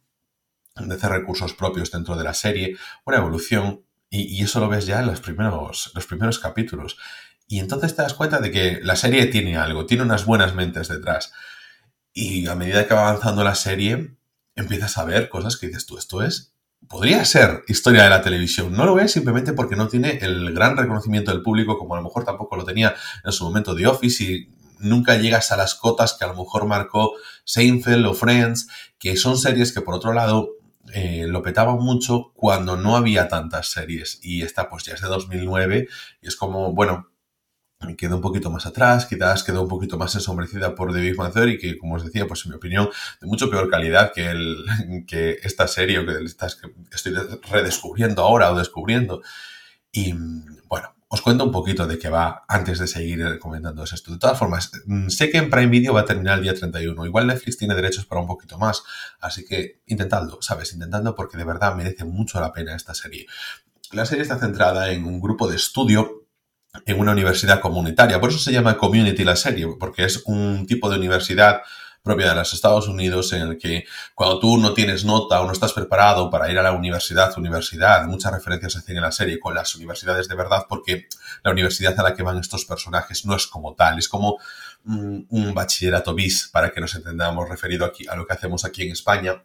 hacer 0.77 1.11
recursos 1.11 1.55
propios 1.55 1.91
dentro 1.91 2.17
de 2.17 2.25
la 2.25 2.35
serie, 2.35 2.77
una 3.05 3.19
evolución, 3.19 3.83
y, 4.11 4.43
eso 4.43 4.61
lo 4.61 4.69
ves 4.69 4.87
ya 4.87 5.01
en 5.01 5.07
los 5.07 5.21
primeros, 5.21 5.91
los 5.95 6.07
primeros 6.07 6.39
capítulos. 6.39 6.97
Y 7.47 7.59
entonces 7.59 7.97
te 7.97 8.03
das 8.03 8.15
cuenta 8.15 8.41
de 8.41 8.51
que 8.51 8.81
la 8.83 8.97
serie 8.97 9.27
tiene 9.27 9.57
algo, 9.57 9.87
tiene 9.87 10.03
unas 10.03 10.25
buenas 10.25 10.55
mentes 10.55 10.89
detrás. 10.89 11.33
Y 12.13 12.47
a 12.47 12.55
medida 12.55 12.87
que 12.87 12.95
va 12.95 13.09
avanzando 13.09 13.45
la 13.45 13.55
serie, 13.55 14.18
empiezas 14.59 14.99
a 14.99 15.05
ver 15.05 15.29
cosas 15.29 15.57
que 15.57 15.69
dices 15.69 15.87
tú, 15.87 15.99
esto 15.99 16.23
es, 16.23 16.53
podría 16.89 17.25
ser 17.25 17.63
historia 17.69 18.05
de 18.05 18.11
la 18.11 18.23
televisión. 18.23 18.73
No 18.73 18.85
lo 18.85 18.95
ves 18.95 19.13
simplemente 19.13 19.53
porque 19.53 19.77
no 19.77 19.89
tiene 19.89 20.19
el 20.19 20.53
gran 20.53 20.77
reconocimiento 20.77 21.31
del 21.31 21.43
público, 21.43 21.79
como 21.79 21.95
a 21.95 21.99
lo 21.99 22.05
mejor 22.05 22.25
tampoco 22.25 22.57
lo 22.57 22.65
tenía 22.65 22.95
en 23.25 23.33
su 23.33 23.45
momento 23.45 23.75
The 23.75 23.87
Office 23.87 24.25
y 24.25 24.49
nunca 24.81 25.17
llegas 25.17 25.51
a 25.53 25.57
las 25.57 25.75
cotas 25.75 26.15
que 26.19 26.25
a 26.25 26.29
lo 26.29 26.35
mejor 26.35 26.67
marcó 26.67 27.13
Seinfeld 27.45 28.07
o 28.07 28.15
Friends, 28.15 28.69
que 28.99 29.17
son 29.17 29.39
series 29.39 29.73
que 29.73 29.81
por 29.81 29.95
otro 29.95 30.13
lado 30.13 30.51
eh, 30.95 31.27
lo 31.29 31.43
petaban 31.43 31.79
mucho 31.79 32.33
cuando 32.35 32.77
no 32.77 32.97
había 32.97 33.29
tantas 33.29 33.71
series. 33.71 34.21
Y 34.23 34.43
esta 34.43 34.69
pues 34.69 34.85
ya 34.85 34.95
es 34.95 35.01
de 35.01 35.09
2009 35.09 35.89
y 36.23 36.27
es 36.27 36.37
como, 36.37 36.73
bueno, 36.73 37.11
quedó 37.97 38.17
un 38.17 38.23
poquito 38.23 38.51
más 38.51 38.67
atrás, 38.67 39.07
quizás 39.07 39.45
quedó 39.45 39.63
un 39.63 39.69
poquito 39.69 39.97
más 39.97 40.15
ensombrecida 40.15 40.75
por 40.75 40.93
The 40.93 41.01
Big 41.01 41.17
Bang 41.17 41.33
que 41.33 41.79
como 41.79 41.95
os 41.95 42.05
decía, 42.05 42.27
pues 42.27 42.45
en 42.45 42.51
mi 42.51 42.57
opinión, 42.57 42.89
de 43.21 43.27
mucho 43.27 43.49
peor 43.51 43.71
calidad 43.71 44.13
que, 44.13 45.39
esta 45.43 45.69
serie 45.69 46.01
o 46.01 46.07
que, 46.07 46.25
estas 46.25 46.57
que 46.57 46.71
estoy 46.93 47.15
redescubriendo 47.51 48.23
ahora 48.23 48.53
o 48.53 48.59
descubriendo. 48.59 49.23
Y 49.93 50.13
bueno, 50.69 50.95
os 51.09 51.23
cuento 51.23 51.45
un 51.45 51.53
poquito 51.53 51.87
de 51.87 51.99
qué 51.99 52.09
va 52.09 52.45
antes 52.49 52.79
de 52.79 52.87
seguir 52.89 53.39
comentando 53.39 53.85
esto. 53.85 54.13
De 54.13 54.19
todas 54.19 54.39
formas, 54.39 54.73
sé 55.09 55.31
que 55.31 55.39
en 55.39 55.49
Prime 55.49 55.69
Video 55.69 55.95
va 55.95 56.01
a 56.01 56.05
terminar 56.05 56.39
el 56.39 56.43
día 56.43 56.55
31. 56.55 57.07
Igual 57.07 57.29
Netflix 57.29 57.59
tiene 57.59 57.75
derechos 57.75 58.07
para 58.07 58.21
un 58.21 58.27
poquito 58.27 58.59
más. 58.59 58.83
Así 59.21 59.45
que 59.45 59.81
intentadlo, 59.87 60.43
¿sabes? 60.43 60.73
Intentadlo 60.73 61.15
porque 61.15 61.39
de 61.39 61.45
verdad 61.45 61.77
merece 61.77 62.05
mucho 62.05 62.41
la 62.41 62.53
pena 62.53 62.75
esta 62.75 62.95
serie. 62.95 63.27
La 63.93 64.05
serie 64.05 64.23
está 64.23 64.39
centrada 64.39 64.91
en 64.91 65.07
un 65.07 65.21
grupo 65.21 65.49
de 65.49 65.57
estudio 65.57 66.18
en 66.87 67.01
una 67.01 67.13
universidad 67.13 67.61
comunitaria. 67.61 68.21
Por 68.21 68.31
eso 68.31 68.39
se 68.39 68.53
llama 68.53 68.77
Community 68.77 69.25
la 69.25 69.37
serie, 69.37 69.67
porque 69.79 70.05
es 70.05 70.23
un 70.27 70.67
tipo 70.67 70.91
de 70.91 70.99
universidad 70.99 71.63
propia 72.03 72.31
de 72.31 72.37
los 72.37 72.53
Estados 72.55 72.89
Unidos 72.89 73.33
en 73.33 73.43
el 73.43 73.59
que 73.59 73.85
cuando 74.15 74.39
tú 74.39 74.57
no 74.57 74.73
tienes 74.73 75.05
nota 75.05 75.41
o 75.41 75.47
no 75.47 75.53
estás 75.53 75.73
preparado 75.73 76.31
para 76.31 76.51
ir 76.51 76.59
a 76.59 76.63
la 76.63 76.73
universidad, 76.73 77.37
universidad, 77.37 78.07
muchas 78.07 78.33
referencias 78.33 78.73
se 78.73 78.79
hacen 78.79 78.97
en 78.97 79.03
la 79.03 79.13
serie 79.13 79.39
con 79.39 79.55
las 79.55 79.75
universidades 79.75 80.27
de 80.29 80.35
verdad 80.35 80.65
porque 80.69 81.07
la 81.43 81.51
universidad 81.51 81.99
a 82.01 82.03
la 82.03 82.15
que 82.15 82.23
van 82.23 82.39
estos 82.39 82.65
personajes 82.65 83.27
no 83.27 83.37
es 83.37 83.47
como 83.47 83.75
tal, 83.75 83.99
es 83.99 84.09
como 84.09 84.39
un, 84.87 85.27
un 85.29 85.53
bachillerato 85.53 86.15
bis 86.15 86.49
para 86.51 86.71
que 86.71 86.81
nos 86.81 86.95
entendamos 86.95 87.49
referido 87.49 87.85
aquí 87.85 88.07
a 88.09 88.17
lo 88.17 88.27
que 88.27 88.33
hacemos 88.33 88.65
aquí 88.65 88.85
en 88.85 88.93
España 88.93 89.43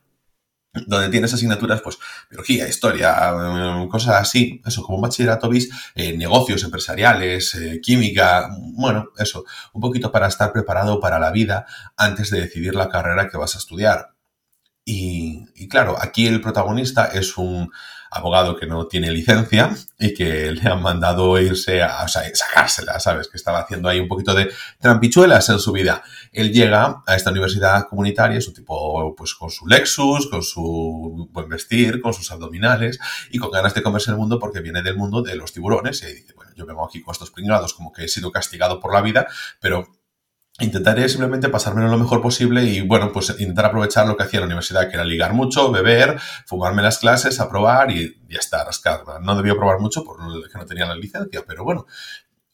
donde 0.74 1.10
tienes 1.10 1.34
asignaturas, 1.34 1.82
pues, 1.82 2.00
biología, 2.30 2.68
historia, 2.68 3.16
eh, 3.32 3.88
cosas 3.90 4.16
así, 4.16 4.62
eso, 4.66 4.82
como 4.82 4.98
un 4.98 5.04
bachillerato 5.04 5.50
bis, 5.50 5.70
eh, 5.96 6.18
negocios 6.18 6.64
empresariales, 6.64 7.54
eh, 7.56 7.80
química, 7.82 8.50
bueno, 8.74 9.10
eso, 9.18 9.46
un 9.74 9.82
poquito 9.82 10.12
para 10.12 10.28
estar 10.28 10.52
preparado 10.52 11.00
para 11.00 11.20
la 11.20 11.32
vida 11.32 11.66
antes 11.96 12.32
de 12.32 12.42
decidir 12.42 12.76
la 12.76 12.90
carrera 12.90 13.30
que 13.30 13.38
vas 13.38 13.56
a 13.56 13.60
estudiar. 13.60 14.10
Y 14.86 15.68
claro, 15.70 15.96
aquí 16.02 16.28
el 16.28 16.42
protagonista 16.42 17.06
es 17.06 17.38
un 17.38 17.72
abogado 18.14 18.56
que 18.56 18.68
no 18.68 18.88
tiene 18.88 19.12
licencia 19.12 19.76
y 19.98 20.14
que 20.14 20.52
le 20.52 20.70
han 20.70 20.82
mandado 20.82 21.40
irse 21.40 21.82
a, 21.82 22.04
o 22.04 22.08
sacársela, 22.08 23.00
¿sabes? 23.00 23.28
Que 23.28 23.38
estaba 23.38 23.60
haciendo 23.60 23.90
ahí 23.90 24.00
un 24.00 24.08
poquito 24.08 24.34
de 24.34 24.52
trampichuelas 24.80 25.50
en 25.50 25.60
su 25.60 25.72
vida. 25.72 26.04
Él 26.32 26.54
llega 26.54 27.04
a 27.06 27.16
esta 27.16 27.32
universidad 27.32 27.88
comunitaria, 27.88 28.38
es 28.38 28.48
un 28.48 28.54
tipo, 28.54 29.16
pues, 29.16 29.34
con 29.34 29.50
su 29.50 29.68
Lexus, 29.68 30.30
con 30.30 30.44
su 30.44 31.28
buen 31.32 31.50
vestir, 31.50 32.02
con 32.02 32.14
sus 32.14 32.32
abdominales 32.32 33.00
y 33.32 33.40
con 33.40 33.52
ganas 33.52 33.74
de 33.74 33.82
comerse 33.82 34.12
el 34.12 34.18
mundo 34.18 34.40
porque 34.40 34.62
viene 34.62 34.82
del 34.82 34.96
mundo 34.96 35.22
de 35.22 35.36
los 35.36 35.52
tiburones 35.52 36.04
y 36.04 36.08
dice, 36.08 36.34
bueno, 36.36 36.52
yo 36.56 36.66
vengo 36.66 36.86
aquí 36.86 37.02
con 37.02 37.14
estos 37.14 37.32
pringados 37.32 37.74
como 37.74 37.92
que 37.92 38.06
he 38.06 38.08
sido 38.08 38.32
castigado 38.32 38.80
por 38.80 38.94
la 38.94 39.02
vida, 39.02 39.28
pero 39.60 39.88
Intentaré 40.60 41.10
simplemente 41.10 41.50
pasármelo 41.50 41.88
lo 41.88 41.98
mejor 41.98 42.22
posible 42.22 42.64
y, 42.64 42.82
bueno, 42.82 43.12
pues 43.12 43.32
intentar 43.32 43.66
aprovechar 43.66 44.08
lo 44.08 44.16
que 44.16 44.24
hacía 44.24 44.40
la 44.40 44.46
universidad, 44.46 44.88
que 44.88 44.96
era 44.96 45.04
ligar 45.04 45.34
mucho, 45.34 45.72
beber, 45.72 46.20
fumarme 46.46 46.84
las 46.84 47.00
clases, 47.00 47.40
aprobar 47.40 47.90
y 47.90 48.22
ya 48.30 48.38
está, 48.38 48.64
rascar. 48.64 49.02
No 49.22 49.36
debía 49.36 49.56
probar 49.56 49.80
mucho 49.80 50.04
porque 50.04 50.24
no 50.56 50.66
tenía 50.66 50.86
la 50.86 50.96
licencia, 50.96 51.44
pero 51.48 51.64
bueno. 51.64 51.88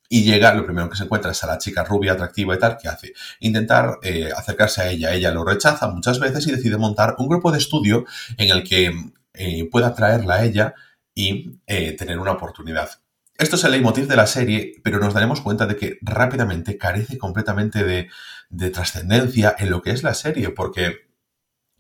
Y 0.08 0.24
llega, 0.24 0.54
lo 0.54 0.66
primero 0.66 0.90
que 0.90 0.96
se 0.96 1.04
encuentra 1.04 1.32
es 1.32 1.44
a 1.44 1.48
la 1.48 1.58
chica 1.58 1.84
rubia, 1.84 2.14
atractiva 2.14 2.56
y 2.56 2.58
tal, 2.58 2.78
que 2.78 2.88
hace 2.88 3.14
intentar 3.42 4.00
eh, 4.02 4.32
acercarse 4.36 4.82
a 4.82 4.90
ella. 4.90 5.14
Ella 5.14 5.32
lo 5.32 5.44
rechaza 5.44 5.88
muchas 5.90 6.20
veces 6.20 6.48
y 6.48 6.52
decide 6.52 6.78
montar 6.78 7.16
un 7.20 7.28
grupo 7.28 7.52
de 7.52 7.60
estudio 7.60 8.06
en 8.38 8.50
el 8.50 8.64
que 8.64 8.92
eh, 9.34 9.70
pueda 9.70 9.88
atraerla 9.88 10.36
a 10.36 10.46
ella 10.46 10.74
y 11.14 11.60
eh, 11.68 11.98
tener 11.98 12.18
una 12.18 12.32
oportunidad. 12.32 12.90
Esto 13.40 13.56
es 13.56 13.64
el 13.64 13.72
leitmotiv 13.72 14.06
de 14.08 14.18
la 14.18 14.28
serie, 14.28 14.74
pero 14.84 15.00
nos 15.00 15.14
daremos 15.14 15.40
cuenta 15.40 15.66
de 15.66 15.78
que 15.78 15.98
rápidamente 16.02 16.78
carece 16.78 17.18
completamente 17.18 17.86
de, 17.86 18.10
trascendencia 18.72 19.56
en 19.58 19.70
lo 19.70 19.82
que 19.82 19.92
es 19.92 20.04
la 20.04 20.14
serie, 20.14 20.50
porque 20.50 21.08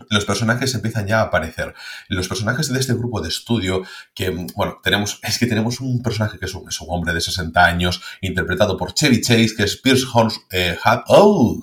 los 0.10 0.24
personajes 0.24 0.74
empiezan 0.74 1.06
ya 1.06 1.20
a 1.20 1.24
aparecer. 1.24 1.74
Los 2.08 2.30
personajes 2.30 2.72
de 2.72 2.80
este 2.80 2.94
grupo 2.94 3.20
de 3.20 3.28
estudio, 3.28 3.84
que, 4.14 4.30
bueno, 4.56 4.80
tenemos, 4.82 5.20
es 5.22 5.38
que 5.38 5.48
tenemos 5.48 5.82
un 5.82 6.02
personaje 6.02 6.40
que 6.40 6.46
es 6.46 6.54
un, 6.56 6.66
hombre 6.88 7.14
de 7.14 7.20
60 7.20 7.66
años, 7.66 8.02
interpretado 8.22 8.78
por 8.78 8.94
Chevy 8.94 9.20
Chase, 9.20 9.54
que 9.58 9.64
es 9.64 9.76
Pierce 9.76 10.06
Holmes, 10.14 10.40
eh, 10.52 10.78
oh, 11.08 11.60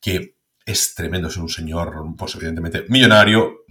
que 0.00 0.37
es 0.68 0.94
tremendo, 0.94 1.28
es 1.28 1.36
un 1.38 1.48
señor, 1.48 2.14
pues 2.16 2.34
evidentemente, 2.34 2.84
millonario, 2.88 3.64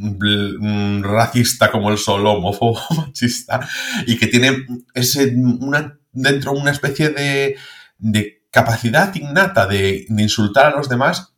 racista 1.01 1.71
como 1.71 1.91
el 1.91 1.99
sol, 1.99 2.25
homófobo, 2.25 2.81
machista, 2.97 3.59
y 4.07 4.17
que 4.17 4.25
tiene 4.25 4.65
ese, 4.95 5.27
una, 5.35 5.99
dentro 6.11 6.53
una 6.53 6.71
especie 6.71 7.09
de, 7.09 7.55
de 7.99 8.47
capacidad 8.49 9.13
innata 9.13 9.67
de 9.67 10.07
insultar 10.09 10.65
a 10.65 10.75
los 10.75 10.89
demás 10.89 11.35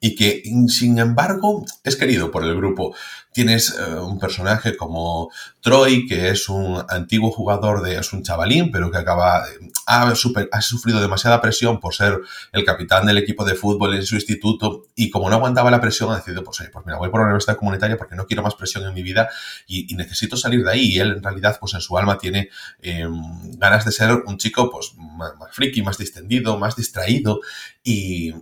y 0.00 0.14
que, 0.14 0.44
sin 0.68 0.98
embargo, 1.00 1.64
es 1.82 1.96
querido 1.96 2.30
por 2.30 2.44
el 2.44 2.54
grupo. 2.54 2.94
Tienes 3.32 3.76
eh, 3.78 3.94
un 3.94 4.18
personaje 4.18 4.76
como 4.76 5.30
Troy, 5.60 6.06
que 6.06 6.30
es 6.30 6.48
un 6.48 6.82
antiguo 6.88 7.30
jugador 7.30 7.82
de, 7.82 7.96
es 7.96 8.12
un 8.12 8.22
chavalín, 8.22 8.70
pero 8.70 8.90
que 8.90 8.98
acaba, 8.98 9.44
ha, 9.86 10.08
ha, 10.08 10.62
sufrido 10.62 11.00
demasiada 11.00 11.40
presión 11.40 11.80
por 11.80 11.94
ser 11.94 12.18
el 12.52 12.64
capitán 12.64 13.06
del 13.06 13.18
equipo 13.18 13.44
de 13.44 13.54
fútbol 13.54 13.94
en 13.94 14.04
su 14.04 14.14
instituto 14.14 14.86
y 14.94 15.10
como 15.10 15.28
no 15.28 15.36
aguantaba 15.36 15.70
la 15.70 15.80
presión 15.80 16.10
ha 16.12 16.16
decidido, 16.16 16.42
pues, 16.42 16.58
pues 16.72 16.86
mira, 16.86 16.98
voy 16.98 17.10
por 17.10 17.20
la 17.20 17.26
universidad 17.26 17.56
comunitaria 17.56 17.96
porque 17.96 18.16
no 18.16 18.26
quiero 18.26 18.42
más 18.42 18.54
presión 18.54 18.84
en 18.84 18.94
mi 18.94 19.02
vida 19.02 19.28
y, 19.66 19.94
necesito 19.98 20.36
salir 20.36 20.64
de 20.64 20.70
ahí. 20.70 20.92
Y 20.92 21.00
él 21.00 21.12
en 21.16 21.22
realidad, 21.22 21.56
pues 21.60 21.74
en 21.74 21.80
su 21.80 21.98
alma 21.98 22.18
tiene 22.18 22.50
em, 22.80 23.12
ganas 23.58 23.84
de 23.84 23.92
ser 23.92 24.12
un 24.12 24.38
chico, 24.38 24.70
pues 24.70 24.92
más, 24.96 25.32
friki, 25.50 25.82
más 25.82 25.98
distendido, 25.98 26.56
más 26.56 26.76
distraído 26.76 27.40
y, 27.82 28.34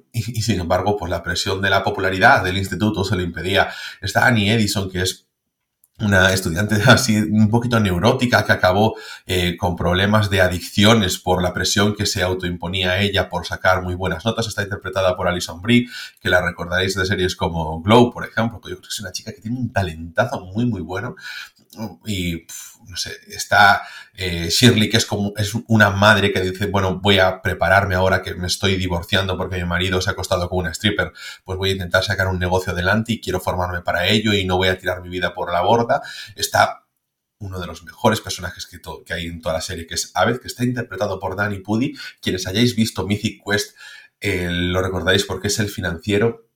sin 0.42 0.60
embargo, 0.60 0.96
pues 0.96 1.10
la 1.10 1.22
presión 1.22 1.62
de 1.62 1.70
la 1.70 1.82
popularidad 1.82 2.42
del 2.44 2.58
instituto 2.58 3.04
se 3.04 3.16
le 3.16 3.22
impedía. 3.22 3.68
Está 4.00 4.26
Annie 4.26 4.52
Edison, 4.52 4.75
que 4.90 5.00
es 5.02 5.26
una 5.98 6.32
estudiante 6.32 6.74
así 6.86 7.16
un 7.16 7.48
poquito 7.50 7.80
neurótica 7.80 8.44
que 8.44 8.52
acabó 8.52 8.96
eh, 9.26 9.56
con 9.56 9.76
problemas 9.76 10.28
de 10.28 10.42
adicciones 10.42 11.18
por 11.18 11.42
la 11.42 11.54
presión 11.54 11.94
que 11.94 12.06
se 12.06 12.22
autoimponía 12.22 13.00
ella 13.00 13.28
por 13.28 13.46
sacar 13.46 13.82
muy 13.82 13.94
buenas 13.94 14.24
notas. 14.24 14.46
Está 14.46 14.62
interpretada 14.62 15.16
por 15.16 15.26
Alison 15.26 15.62
Brie, 15.62 15.88
que 16.20 16.28
la 16.28 16.42
recordaréis 16.42 16.94
de 16.94 17.06
series 17.06 17.34
como 17.34 17.80
Glow, 17.80 18.12
por 18.12 18.24
ejemplo, 18.24 18.60
que 18.60 18.70
yo 18.70 18.76
creo 18.76 18.88
que 18.88 18.92
es 18.92 19.00
una 19.00 19.12
chica 19.12 19.32
que 19.32 19.40
tiene 19.40 19.58
un 19.58 19.72
talentazo 19.72 20.44
muy, 20.44 20.66
muy 20.66 20.82
bueno 20.82 21.16
y 22.06 22.46
no 22.86 22.96
sé, 22.96 23.12
está 23.28 23.82
eh, 24.14 24.48
Shirley, 24.48 24.88
que 24.88 24.96
es 24.96 25.06
como 25.06 25.32
es 25.36 25.52
una 25.66 25.90
madre 25.90 26.32
que 26.32 26.40
dice, 26.40 26.66
bueno, 26.66 27.00
voy 27.00 27.18
a 27.18 27.42
prepararme 27.42 27.94
ahora 27.94 28.22
que 28.22 28.34
me 28.34 28.46
estoy 28.46 28.76
divorciando 28.76 29.36
porque 29.36 29.56
mi 29.56 29.64
marido 29.64 30.00
se 30.00 30.10
ha 30.10 30.12
acostado 30.12 30.48
con 30.48 30.60
una 30.60 30.70
stripper, 30.70 31.12
pues 31.44 31.58
voy 31.58 31.70
a 31.70 31.72
intentar 31.72 32.04
sacar 32.04 32.28
un 32.28 32.38
negocio 32.38 32.72
adelante 32.72 33.12
y 33.12 33.20
quiero 33.20 33.40
formarme 33.40 33.82
para 33.82 34.06
ello 34.06 34.32
y 34.32 34.44
no 34.44 34.56
voy 34.56 34.68
a 34.68 34.78
tirar 34.78 35.02
mi 35.02 35.08
vida 35.08 35.34
por 35.34 35.52
la 35.52 35.60
borda. 35.62 36.00
Está 36.34 36.86
uno 37.38 37.60
de 37.60 37.66
los 37.66 37.82
mejores 37.82 38.20
personajes 38.20 38.66
que, 38.66 38.80
que 39.04 39.12
hay 39.12 39.26
en 39.26 39.42
toda 39.42 39.56
la 39.56 39.60
serie, 39.60 39.86
que 39.86 39.94
es 39.94 40.10
Aved, 40.14 40.40
que 40.40 40.48
está 40.48 40.64
interpretado 40.64 41.18
por 41.18 41.36
Danny 41.36 41.58
Pudi. 41.58 41.94
Quienes 42.20 42.46
hayáis 42.46 42.74
visto 42.74 43.06
Mythic 43.06 43.42
Quest 43.44 43.76
eh, 44.20 44.48
lo 44.50 44.80
recordáis 44.80 45.24
porque 45.24 45.48
es 45.48 45.58
el 45.58 45.68
financiero 45.68 46.48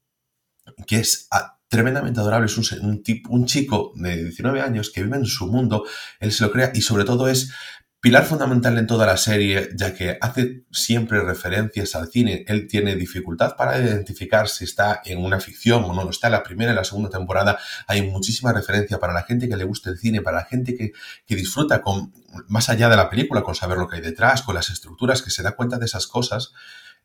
que 0.87 0.97
es 0.97 1.29
tremendamente 1.71 2.19
adorable, 2.19 2.47
es 2.47 2.73
un, 2.73 3.03
tipo, 3.03 3.31
un 3.33 3.47
chico 3.47 3.93
de 3.95 4.25
19 4.25 4.61
años 4.61 4.91
que 4.91 5.05
vive 5.05 5.17
en 5.17 5.25
su 5.25 5.47
mundo, 5.47 5.87
él 6.19 6.33
se 6.33 6.43
lo 6.43 6.51
crea 6.51 6.73
y 6.75 6.81
sobre 6.81 7.05
todo 7.05 7.29
es 7.29 7.53
pilar 8.01 8.25
fundamental 8.25 8.77
en 8.77 8.89
toda 8.89 9.07
la 9.07 9.17
serie, 9.17 9.69
ya 9.77 9.95
que 9.95 10.19
hace 10.21 10.65
siempre 10.73 11.23
referencias 11.23 11.95
al 11.95 12.09
cine. 12.09 12.45
Él 12.49 12.67
tiene 12.67 12.97
dificultad 12.97 13.55
para 13.57 13.79
identificar 13.79 14.49
si 14.49 14.65
está 14.65 15.01
en 15.05 15.23
una 15.23 15.39
ficción 15.39 15.85
o 15.85 15.95
no 15.95 16.11
está. 16.11 16.27
En 16.27 16.33
la 16.33 16.43
primera 16.43 16.73
y 16.73 16.75
la 16.75 16.83
segunda 16.83 17.09
temporada 17.09 17.57
hay 17.87 18.03
muchísima 18.03 18.53
referencia 18.53 18.99
para 18.99 19.13
la 19.13 19.23
gente 19.23 19.49
que 19.49 19.57
le 19.57 19.65
gusta 19.65 19.91
el 19.91 19.99
cine, 19.99 20.23
para 20.23 20.39
la 20.39 20.47
gente 20.47 20.75
que, 20.75 20.91
que 21.25 21.37
disfruta 21.37 21.83
con, 21.83 22.13
más 22.49 22.69
allá 22.69 22.89
de 22.89 22.97
la 22.97 23.09
película, 23.09 23.43
con 23.43 23.55
saber 23.55 23.79
lo 23.79 23.87
que 23.87 23.97
hay 23.97 24.03
detrás, 24.03 24.43
con 24.43 24.57
las 24.57 24.71
estructuras, 24.71 25.23
que 25.23 25.31
se 25.31 25.45
da 25.45 25.53
cuenta 25.53 25.79
de 25.79 25.85
esas 25.85 26.09
cosas, 26.09 26.53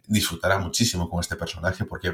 disfrutará 0.07 0.57
muchísimo 0.57 1.07
con 1.07 1.19
este 1.19 1.35
personaje 1.35 1.85
porque 1.85 2.13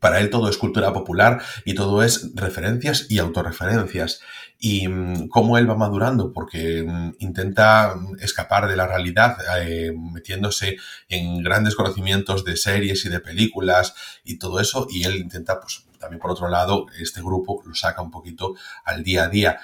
para 0.00 0.20
él 0.20 0.30
todo 0.30 0.48
es 0.48 0.56
cultura 0.56 0.92
popular 0.92 1.42
y 1.64 1.74
todo 1.74 2.02
es 2.02 2.30
referencias 2.34 3.06
y 3.08 3.18
autorreferencias. 3.18 4.20
Y 4.58 4.88
mm, 4.88 5.28
cómo 5.28 5.58
él 5.58 5.68
va 5.68 5.76
madurando, 5.76 6.32
porque 6.32 6.82
mm, 6.82 7.14
intenta 7.18 7.94
escapar 8.20 8.68
de 8.68 8.76
la 8.76 8.86
realidad 8.86 9.36
eh, 9.60 9.92
metiéndose 9.96 10.76
en 11.08 11.42
grandes 11.42 11.74
conocimientos 11.74 12.44
de 12.44 12.56
series 12.56 13.04
y 13.04 13.08
de 13.08 13.20
películas 13.20 13.94
y 14.24 14.38
todo 14.38 14.60
eso. 14.60 14.86
Y 14.90 15.04
él 15.04 15.16
intenta, 15.16 15.60
pues 15.60 15.84
también 15.98 16.20
por 16.20 16.30
otro 16.30 16.48
lado, 16.48 16.86
este 16.98 17.20
grupo 17.20 17.62
lo 17.64 17.74
saca 17.74 18.02
un 18.02 18.10
poquito 18.10 18.54
al 18.84 19.02
día 19.02 19.24
a 19.24 19.28
día. 19.28 19.60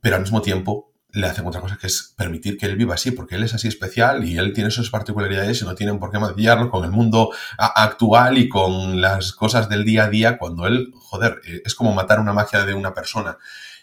Pero 0.00 0.16
al 0.16 0.22
mismo 0.22 0.42
tiempo 0.42 0.92
le 1.18 1.26
hacen 1.26 1.46
otra 1.46 1.60
cosa 1.60 1.76
que 1.76 1.88
es 1.88 2.14
permitir 2.16 2.56
que 2.56 2.66
él 2.66 2.76
viva 2.76 2.94
así, 2.94 3.10
porque 3.10 3.34
él 3.34 3.42
es 3.42 3.52
así 3.52 3.66
especial 3.66 4.24
y 4.24 4.38
él 4.38 4.52
tiene 4.52 4.70
sus 4.70 4.90
particularidades 4.90 5.60
y 5.60 5.64
no 5.64 5.74
tienen 5.74 5.98
por 5.98 6.12
qué 6.12 6.18
maquillarlo 6.20 6.70
con 6.70 6.84
el 6.84 6.92
mundo 6.92 7.32
actual 7.58 8.38
y 8.38 8.48
con 8.48 9.00
las 9.00 9.32
cosas 9.32 9.68
del 9.68 9.84
día 9.84 10.04
a 10.04 10.10
día 10.10 10.38
cuando 10.38 10.66
él, 10.68 10.92
joder, 10.94 11.40
eh, 11.44 11.62
es 11.64 11.74
como 11.74 11.92
matar 11.92 12.20
una 12.20 12.32
magia 12.32 12.64
de 12.64 12.72
una 12.72 12.94
persona. 12.94 13.36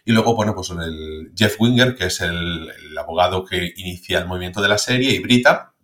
Y 0.06 0.14
luego, 0.14 0.34
bueno, 0.34 0.56
pues 0.56 0.70
el 0.70 1.34
Jeff 1.36 1.60
Winger, 1.60 1.96
que 1.96 2.06
es 2.06 2.22
el, 2.22 2.70
el 2.70 2.98
abogado 2.98 3.44
que 3.44 3.74
inicia 3.76 4.20
el 4.20 4.28
movimiento 4.28 4.62
de 4.62 4.70
la 4.70 4.78
serie, 4.78 5.12
y 5.12 5.20
Brita, 5.20 5.75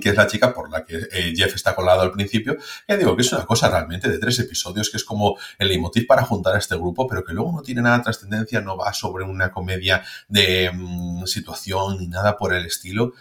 que 0.00 0.08
es 0.08 0.16
la 0.16 0.26
chica 0.26 0.52
por 0.52 0.70
la 0.70 0.84
que 0.84 0.96
eh, 0.96 1.32
Jeff 1.36 1.54
está 1.54 1.74
colado 1.74 2.02
al 2.02 2.10
principio, 2.10 2.56
ya 2.88 2.96
digo 2.96 3.14
que 3.14 3.22
es 3.22 3.32
una 3.32 3.46
cosa 3.46 3.68
realmente 3.68 4.08
de 4.08 4.18
tres 4.18 4.38
episodios, 4.40 4.90
que 4.90 4.96
es 4.96 5.04
como 5.04 5.38
el 5.58 5.68
leitmotiv 5.68 6.06
para 6.06 6.24
juntar 6.24 6.56
a 6.56 6.58
este 6.58 6.76
grupo, 6.76 7.06
pero 7.06 7.24
que 7.24 7.32
luego 7.32 7.52
no 7.52 7.62
tiene 7.62 7.82
nada 7.82 7.98
de 7.98 8.04
trascendencia, 8.04 8.60
no 8.60 8.76
va 8.76 8.92
sobre 8.92 9.24
una 9.24 9.52
comedia 9.52 10.02
de 10.28 10.70
mm, 10.72 11.26
situación 11.26 11.98
ni 11.98 12.08
nada 12.08 12.36
por 12.36 12.54
el 12.54 12.66
estilo. 12.66 13.12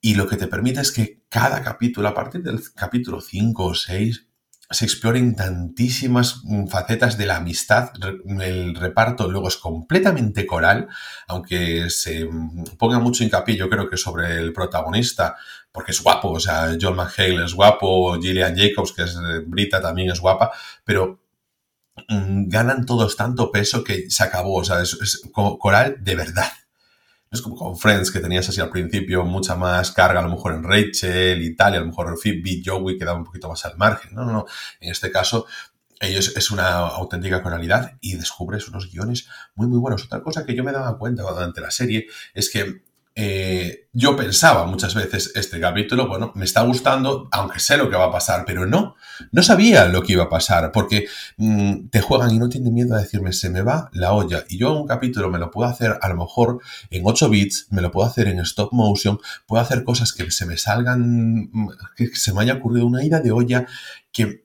Y 0.00 0.14
lo 0.14 0.26
que 0.26 0.36
te 0.36 0.48
permite 0.48 0.80
es 0.80 0.92
que 0.92 1.22
cada 1.28 1.62
capítulo, 1.62 2.08
a 2.08 2.14
partir 2.14 2.42
del 2.42 2.60
capítulo 2.74 3.20
5 3.20 3.64
o 3.64 3.74
6, 3.74 4.26
se 4.72 4.84
exploren 4.84 5.34
tantísimas 5.36 6.40
mm, 6.44 6.66
facetas 6.66 7.18
de 7.18 7.26
la 7.26 7.36
amistad. 7.36 7.90
El 8.40 8.74
reparto 8.74 9.30
luego 9.30 9.48
es 9.48 9.56
completamente 9.56 10.46
coral, 10.46 10.88
aunque 11.28 11.90
se 11.90 12.24
mm, 12.24 12.76
ponga 12.78 12.98
mucho 12.98 13.24
hincapié, 13.24 13.56
yo 13.56 13.68
creo 13.68 13.88
que 13.88 13.96
sobre 13.96 14.38
el 14.38 14.52
protagonista, 14.52 15.36
porque 15.72 15.92
es 15.92 16.02
guapo, 16.02 16.30
o 16.30 16.40
sea, 16.40 16.76
John 16.80 16.96
McHale 16.96 17.44
es 17.44 17.54
guapo, 17.54 18.20
Gillian 18.20 18.54
Jacobs, 18.56 18.92
que 18.92 19.02
es 19.02 19.16
Brita, 19.46 19.80
también 19.80 20.10
es 20.10 20.20
guapa, 20.20 20.52
pero 20.84 21.20
mm, 22.08 22.48
ganan 22.48 22.84
todos 22.84 23.16
tanto 23.16 23.50
peso 23.50 23.82
que 23.82 24.10
se 24.10 24.22
acabó, 24.22 24.56
o 24.56 24.64
sea, 24.64 24.82
es, 24.82 25.22
coral 25.32 25.96
de 26.00 26.14
verdad. 26.14 26.52
es 27.30 27.40
como 27.40 27.56
con 27.56 27.78
Friends, 27.78 28.10
que 28.10 28.20
tenías 28.20 28.48
así 28.48 28.60
al 28.60 28.68
principio 28.68 29.24
mucha 29.24 29.54
más 29.56 29.92
carga, 29.92 30.20
a 30.20 30.22
lo 30.22 30.28
mejor 30.28 30.52
en 30.52 30.62
Rachel 30.62 31.42
y 31.42 31.56
tal, 31.56 31.72
y 31.72 31.76
a 31.78 31.80
lo 31.80 31.86
mejor 31.86 32.18
Phoebe, 32.18 32.62
Joey 32.64 32.98
quedaba 32.98 33.18
un 33.18 33.24
poquito 33.24 33.48
más 33.48 33.64
al 33.64 33.78
margen. 33.78 34.14
No, 34.14 34.24
no, 34.26 34.32
no. 34.32 34.46
En 34.80 34.90
este 34.90 35.10
caso, 35.10 35.46
ellos 36.02 36.36
es 36.36 36.50
una 36.50 36.78
auténtica 36.78 37.42
coralidad 37.42 37.96
y 38.00 38.16
descubres 38.16 38.68
unos 38.68 38.90
guiones 38.92 39.28
muy, 39.54 39.68
muy 39.68 39.78
buenos. 39.78 40.04
Otra 40.04 40.20
cosa 40.22 40.44
que 40.44 40.54
yo 40.54 40.64
me 40.64 40.72
daba 40.72 40.98
cuenta 40.98 41.22
durante 41.22 41.60
la 41.60 41.70
serie 41.70 42.06
es 42.34 42.50
que 42.50 42.82
eh, 43.14 43.88
yo 43.92 44.16
pensaba 44.16 44.64
muchas 44.64 44.94
veces 44.94 45.32
este 45.34 45.60
capítulo, 45.60 46.08
bueno, 46.08 46.32
me 46.34 46.46
está 46.46 46.62
gustando, 46.62 47.28
aunque 47.30 47.60
sé 47.60 47.76
lo 47.76 47.90
que 47.90 47.96
va 47.96 48.06
a 48.06 48.12
pasar, 48.12 48.44
pero 48.46 48.64
no, 48.64 48.96
no 49.32 49.42
sabía 49.42 49.86
lo 49.86 50.02
que 50.02 50.14
iba 50.14 50.24
a 50.24 50.28
pasar, 50.30 50.72
porque 50.72 51.06
mm, 51.36 51.88
te 51.90 52.00
juegan 52.00 52.30
y 52.30 52.38
no 52.38 52.48
tienen 52.48 52.72
miedo 52.72 52.94
a 52.94 53.00
decirme, 53.00 53.34
se 53.34 53.50
me 53.50 53.60
va 53.60 53.90
la 53.92 54.12
olla, 54.14 54.44
y 54.48 54.56
yo 54.56 54.72
un 54.72 54.86
capítulo 54.86 55.30
me 55.30 55.38
lo 55.38 55.50
puedo 55.50 55.68
hacer 55.68 55.98
a 56.00 56.08
lo 56.08 56.16
mejor 56.16 56.60
en 56.90 57.02
8 57.04 57.28
bits, 57.28 57.66
me 57.70 57.82
lo 57.82 57.90
puedo 57.90 58.08
hacer 58.08 58.28
en 58.28 58.40
stop 58.40 58.72
motion, 58.72 59.18
puedo 59.46 59.62
hacer 59.62 59.84
cosas 59.84 60.14
que 60.14 60.30
se 60.30 60.46
me 60.46 60.56
salgan, 60.56 61.50
mm, 61.52 61.68
que 61.96 62.16
se 62.16 62.32
me 62.32 62.40
haya 62.40 62.54
ocurrido 62.54 62.86
una 62.86 63.04
ida 63.04 63.20
de 63.20 63.32
olla, 63.32 63.66
que 64.10 64.41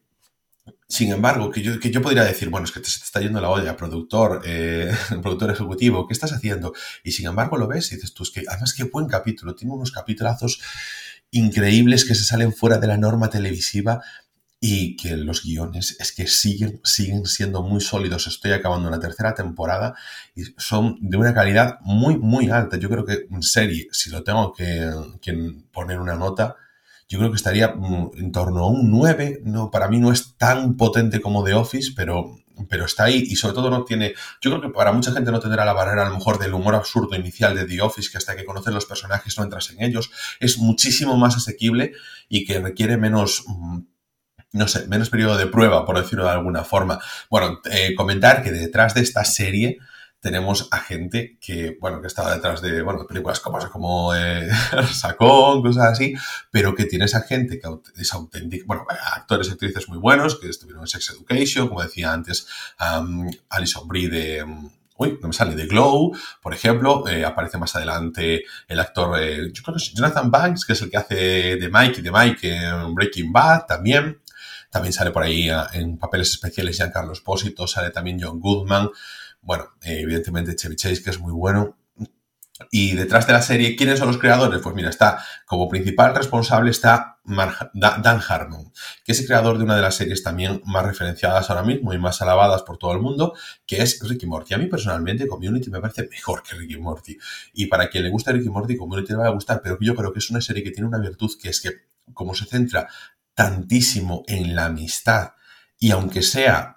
sin 0.89 1.11
embargo, 1.11 1.51
que 1.51 1.61
yo, 1.61 1.79
que 1.79 1.91
yo 1.91 2.01
podría 2.01 2.23
decir, 2.23 2.49
bueno, 2.49 2.65
es 2.65 2.71
que 2.71 2.79
te, 2.79 2.89
se 2.89 2.99
te 2.99 3.05
está 3.05 3.19
yendo 3.19 3.41
la 3.41 3.49
olla, 3.49 3.75
productor, 3.75 4.41
eh, 4.45 4.91
productor 5.21 5.51
ejecutivo, 5.51 6.07
¿qué 6.07 6.13
estás 6.13 6.31
haciendo? 6.31 6.73
Y 7.03 7.11
sin 7.11 7.27
embargo 7.27 7.57
lo 7.57 7.67
ves 7.67 7.91
y 7.91 7.95
dices 7.95 8.13
tú, 8.13 8.23
es 8.23 8.31
que 8.31 8.43
además 8.47 8.73
qué 8.73 8.83
buen 8.83 9.07
capítulo, 9.07 9.53
tiene 9.53 9.73
unos 9.73 9.91
capitulazos 9.91 10.61
increíbles 11.31 12.05
que 12.05 12.15
se 12.15 12.23
salen 12.23 12.53
fuera 12.53 12.77
de 12.77 12.87
la 12.87 12.97
norma 12.97 13.29
televisiva 13.29 14.01
y 14.59 14.95
que 14.95 15.17
los 15.17 15.43
guiones 15.43 15.97
es 15.99 16.13
que 16.13 16.25
siguen, 16.25 16.79
siguen 16.83 17.25
siendo 17.25 17.61
muy 17.61 17.81
sólidos. 17.81 18.25
Estoy 18.27 18.53
acabando 18.53 18.87
una 18.87 18.99
tercera 18.99 19.35
temporada 19.35 19.93
y 20.35 20.45
son 20.57 20.97
de 21.01 21.17
una 21.17 21.33
calidad 21.33 21.79
muy, 21.81 22.17
muy 22.17 22.49
alta. 22.49 22.77
Yo 22.77 22.89
creo 22.89 23.05
que 23.05 23.27
en 23.29 23.43
serie, 23.43 23.87
si 23.91 24.09
lo 24.09 24.23
tengo 24.23 24.53
que, 24.53 24.89
que 25.21 25.33
poner 25.71 25.99
una 25.99 26.15
nota, 26.15 26.55
yo 27.09 27.19
creo 27.19 27.31
que 27.31 27.37
estaría 27.37 27.69
mm, 27.69 28.11
en 28.17 28.31
torno 28.31 28.65
a 28.65 28.67
un 28.67 28.91
9. 28.91 29.41
No, 29.45 29.71
para 29.71 29.87
mí 29.87 29.99
no 29.99 30.11
es 30.11 30.35
tan 30.37 30.75
potente 30.75 31.21
como 31.21 31.43
The 31.43 31.53
Office, 31.53 31.91
pero, 31.95 32.37
pero 32.69 32.85
está 32.85 33.05
ahí 33.05 33.23
y 33.27 33.35
sobre 33.37 33.55
todo 33.55 33.69
no 33.69 33.85
tiene. 33.85 34.13
Yo 34.41 34.51
creo 34.51 34.61
que 34.61 34.69
para 34.69 34.91
mucha 34.91 35.13
gente 35.13 35.31
no 35.31 35.39
tendrá 35.39 35.63
la 35.63 35.73
barrera 35.73 36.03
a 36.05 36.09
lo 36.09 36.15
mejor 36.15 36.37
del 36.37 36.53
humor 36.53 36.75
absurdo 36.75 37.15
inicial 37.15 37.55
de 37.55 37.65
The 37.65 37.81
Office, 37.81 38.09
que 38.11 38.17
hasta 38.17 38.35
que 38.35 38.45
conoces 38.45 38.73
los 38.73 38.85
personajes 38.85 39.37
no 39.37 39.43
entras 39.43 39.69
en 39.69 39.81
ellos. 39.81 40.11
Es 40.39 40.57
muchísimo 40.57 41.15
más 41.17 41.37
asequible 41.37 41.93
y 42.27 42.45
que 42.45 42.59
requiere 42.59 42.97
menos. 42.97 43.45
Mm, 43.47 43.79
no 44.53 44.67
sé, 44.67 44.87
menos 44.87 45.09
periodo 45.09 45.37
de 45.37 45.47
prueba, 45.47 45.85
por 45.85 45.97
decirlo 45.97 46.23
de 46.23 46.31
alguna 46.31 46.63
forma. 46.63 46.99
Bueno, 47.29 47.59
eh, 47.69 47.93
comentar 47.95 48.43
que 48.43 48.51
detrás 48.51 48.93
de 48.93 49.01
esta 49.01 49.23
serie 49.25 49.77
tenemos 50.27 50.67
a 50.71 50.79
gente 50.79 51.37
que, 51.39 51.77
bueno, 51.79 52.01
que 52.01 52.07
estaba 52.07 52.35
detrás 52.35 52.61
de, 52.61 52.81
bueno, 52.81 53.07
películas 53.07 53.39
como, 53.39 53.59
como 53.69 54.13
eh, 54.13 54.49
Sacón, 54.91 55.61
cosas 55.61 55.93
así, 55.93 56.15
pero 56.51 56.75
que 56.75 56.83
tiene 56.83 57.05
esa 57.05 57.21
gente 57.21 57.57
que 57.57 57.69
es 57.95 58.13
auténtica, 58.13 58.65
bueno, 58.67 58.85
actores 59.15 59.47
y 59.47 59.51
actrices 59.51 59.87
muy 59.87 59.99
buenos 59.99 60.37
que 60.37 60.49
estuvieron 60.49 60.83
en 60.83 60.87
Sex 60.87 61.11
Education, 61.11 61.69
como 61.69 61.81
decía 61.81 62.11
antes, 62.11 62.45
Alison 63.47 63.87
Brie 63.87 64.09
de... 64.09 64.45
Uy, 64.97 65.17
no 65.21 65.29
me 65.29 65.33
sale, 65.33 65.55
de 65.55 65.65
Glow, 65.65 66.11
por 66.41 66.53
ejemplo, 66.53 67.07
eh, 67.07 67.23
aparece 67.23 67.57
más 67.57 67.73
adelante 67.77 68.43
el 68.67 68.79
actor, 68.81 69.17
eh, 69.21 69.53
Jonathan 69.53 70.29
Banks, 70.29 70.65
que 70.65 70.73
es 70.73 70.81
el 70.81 70.89
que 70.89 70.97
hace 70.97 71.15
de 71.55 71.69
Mike 71.71 72.01
y 72.01 72.03
de 72.03 72.11
Mike 72.11 72.53
en 72.53 72.93
Breaking 72.93 73.31
Bad 73.31 73.65
también. 73.65 74.19
También 74.69 74.91
sale 74.91 75.11
por 75.11 75.23
ahí 75.23 75.49
ah, 75.49 75.69
en 75.71 75.97
papeles 75.97 76.31
especiales 76.31 76.75
Giancarlo 76.75 77.13
Espósito, 77.13 77.65
sale 77.67 77.91
también 77.91 78.19
John 78.21 78.39
Goodman. 78.41 78.89
Bueno, 79.47 79.63
eh, 79.81 80.01
evidentemente 80.01 80.57
Chevy 80.57 80.75
Chase, 80.75 81.01
que 81.01 81.09
es 81.09 81.21
muy 81.21 81.31
bueno. 81.31 81.77
Y 82.69 82.95
detrás 82.95 83.25
de 83.27 83.31
la 83.31 83.41
serie, 83.41 83.77
¿quiénes 83.77 83.97
son 83.97 84.09
los 84.09 84.17
creadores? 84.17 84.59
Pues 84.61 84.75
mira, 84.75 84.89
está 84.89 85.23
como 85.45 85.69
principal 85.69 86.13
responsable 86.13 86.69
está 86.69 87.19
Dan 87.23 88.19
Harmon, 88.27 88.73
que 89.05 89.13
es 89.13 89.21
el 89.21 89.25
creador 89.25 89.57
de 89.57 89.63
una 89.63 89.77
de 89.77 89.83
las 89.83 89.95
series 89.95 90.21
también 90.21 90.61
más 90.65 90.85
referenciadas 90.85 91.49
ahora 91.49 91.63
mismo 91.63 91.93
y 91.93 91.97
más 91.97 92.21
alabadas 92.21 92.63
por 92.63 92.77
todo 92.77 92.91
el 92.91 92.99
mundo, 92.99 93.35
que 93.65 93.81
es 93.81 94.01
Ricky 94.05 94.25
Morty. 94.25 94.53
A 94.53 94.57
mí 94.57 94.65
personalmente 94.65 95.25
Community 95.27 95.69
me 95.69 95.79
parece 95.79 96.09
mejor 96.09 96.43
que 96.43 96.53
Ricky 96.53 96.75
Morty. 96.75 97.17
Y 97.53 97.67
para 97.67 97.89
quien 97.89 98.03
le 98.03 98.09
gusta 98.09 98.33
Ricky 98.33 98.49
Morty, 98.49 98.75
Community 98.75 99.13
le 99.13 99.19
va 99.19 99.27
a 99.27 99.31
gustar, 99.31 99.61
pero 99.63 99.77
yo 99.79 99.95
creo 99.95 100.11
que 100.11 100.19
es 100.19 100.29
una 100.29 100.41
serie 100.41 100.61
que 100.61 100.71
tiene 100.71 100.89
una 100.89 100.99
virtud 100.99 101.31
que 101.41 101.47
es 101.47 101.61
que 101.61 101.71
como 102.13 102.35
se 102.35 102.43
centra 102.43 102.89
tantísimo 103.33 104.25
en 104.27 104.57
la 104.57 104.65
amistad 104.65 105.35
y 105.79 105.91
aunque 105.91 106.21
sea 106.21 106.76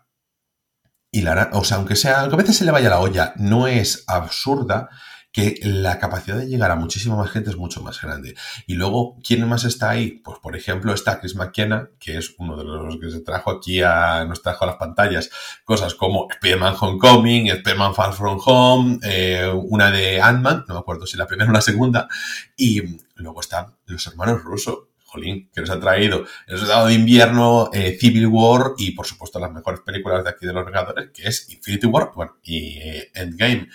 o 1.52 1.64
sea, 1.64 1.76
aunque 1.76 1.96
sea, 1.96 2.20
aunque 2.20 2.34
a 2.34 2.38
veces 2.38 2.56
se 2.56 2.64
le 2.64 2.70
vaya 2.70 2.90
la 2.90 3.00
olla, 3.00 3.32
no 3.36 3.66
es 3.66 4.04
absurda 4.06 4.88
que 5.32 5.60
la 5.62 5.98
capacidad 5.98 6.36
de 6.36 6.48
llegar 6.48 6.70
a 6.70 6.76
muchísima 6.76 7.16
más 7.16 7.30
gente 7.30 7.50
es 7.50 7.56
mucho 7.56 7.82
más 7.82 8.00
grande. 8.00 8.34
Y 8.66 8.74
luego, 8.74 9.16
¿quién 9.22 9.48
más 9.48 9.64
está 9.64 9.90
ahí? 9.90 10.20
Pues, 10.24 10.38
por 10.40 10.56
ejemplo, 10.56 10.92
está 10.92 11.20
Chris 11.20 11.36
McKenna, 11.36 11.88
que 12.00 12.18
es 12.18 12.34
uno 12.38 12.56
de 12.56 12.64
los 12.64 12.96
que 12.98 13.10
se 13.10 13.20
trajo 13.20 13.50
aquí 13.50 13.80
a, 13.80 14.24
nos 14.24 14.42
trajo 14.42 14.64
a 14.64 14.68
las 14.68 14.76
pantallas 14.76 15.30
cosas 15.64 15.94
como 15.94 16.28
Spider-Man 16.30 16.74
Homecoming, 16.80 17.46
Spider-Man 17.46 17.94
Far 17.94 18.12
From 18.12 18.40
Home, 18.44 18.98
eh, 19.02 19.48
una 19.54 19.90
de 19.90 20.20
Ant-Man, 20.20 20.64
no 20.66 20.74
me 20.74 20.80
acuerdo 20.80 21.06
si 21.06 21.16
la 21.16 21.26
primera 21.26 21.50
o 21.50 21.54
la 21.54 21.60
segunda, 21.60 22.08
y 22.56 22.82
luego 23.14 23.40
están 23.40 23.76
los 23.86 24.04
hermanos 24.06 24.42
Russo, 24.42 24.89
jolín, 25.10 25.50
que 25.52 25.60
nos 25.60 25.70
ha 25.70 25.80
traído 25.80 26.24
el 26.46 26.58
Soldado 26.58 26.86
de 26.86 26.94
Invierno, 26.94 27.70
eh, 27.72 27.96
Civil 27.98 28.28
War 28.28 28.72
y, 28.78 28.92
por 28.92 29.06
supuesto, 29.06 29.38
las 29.40 29.52
mejores 29.52 29.80
películas 29.80 30.24
de 30.24 30.30
aquí 30.30 30.46
de 30.46 30.52
los 30.52 30.64
Vengadores, 30.64 31.10
que 31.12 31.26
es 31.26 31.50
Infinity 31.50 31.86
War 31.86 32.10
y 32.42 32.78
eh, 32.78 33.10
Endgame. 33.14 33.68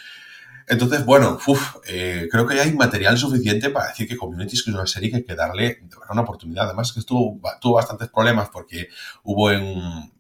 Entonces, 0.67 1.05
bueno, 1.05 1.37
eh, 1.87 2.27
creo 2.31 2.47
que 2.47 2.59
hay 2.59 2.73
material 2.73 3.17
suficiente 3.17 3.69
para 3.69 3.89
decir 3.89 4.07
que 4.07 4.17
Community 4.17 4.55
es 4.55 4.67
una 4.67 4.87
serie 4.87 5.11
que 5.11 5.17
hay 5.17 5.23
que 5.23 5.35
darle 5.35 5.81
una 6.09 6.21
oportunidad. 6.21 6.65
Además, 6.65 6.91
que 6.91 7.01
estuvo, 7.01 7.39
tuvo 7.61 7.75
bastantes 7.75 8.09
problemas 8.09 8.49
porque 8.49 8.87
hubo 9.23 9.51
en, 9.51 10.11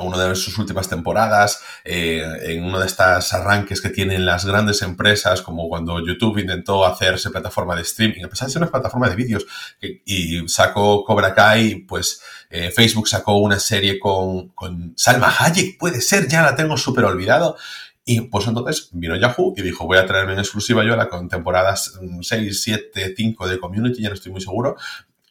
una 0.00 0.28
de 0.28 0.34
sus 0.34 0.56
últimas 0.58 0.88
temporadas, 0.88 1.60
eh, 1.84 2.24
en 2.44 2.64
uno 2.64 2.78
de 2.80 2.86
estos 2.86 3.32
arranques 3.32 3.80
que 3.80 3.90
tienen 3.90 4.24
las 4.24 4.44
grandes 4.44 4.82
empresas, 4.82 5.42
como 5.42 5.68
cuando 5.68 6.04
YouTube 6.04 6.38
intentó 6.38 6.84
hacerse 6.84 7.30
plataforma 7.30 7.76
de 7.76 7.82
streaming, 7.82 8.24
a 8.24 8.28
pesar 8.28 8.48
de 8.48 8.52
ser 8.52 8.62
una 8.62 8.70
plataforma 8.70 9.08
de 9.08 9.16
vídeos, 9.16 9.46
y 9.80 10.46
sacó 10.48 11.04
Cobra 11.04 11.34
Kai, 11.34 11.76
pues 11.86 12.20
eh, 12.50 12.70
Facebook 12.70 13.08
sacó 13.08 13.38
una 13.38 13.58
serie 13.58 13.98
con, 13.98 14.48
con 14.48 14.92
Salma 14.96 15.34
Hayek, 15.38 15.78
puede 15.78 16.00
ser, 16.00 16.28
ya 16.28 16.42
la 16.42 16.54
tengo 16.54 16.76
súper 16.76 17.04
olvidado. 17.04 17.56
Y 18.04 18.20
pues 18.22 18.48
entonces 18.48 18.88
vino 18.92 19.14
Yahoo 19.14 19.54
y 19.56 19.62
dijo, 19.62 19.86
voy 19.86 19.98
a 19.98 20.06
traerme 20.06 20.32
en 20.32 20.40
exclusiva 20.40 20.84
yo 20.84 20.96
la 20.96 21.08
con 21.08 21.28
temporadas 21.28 22.00
6, 22.20 22.62
7, 22.62 23.14
5 23.16 23.48
de 23.48 23.60
Community, 23.60 24.02
ya 24.02 24.08
no 24.08 24.14
estoy 24.14 24.32
muy 24.32 24.40
seguro, 24.40 24.76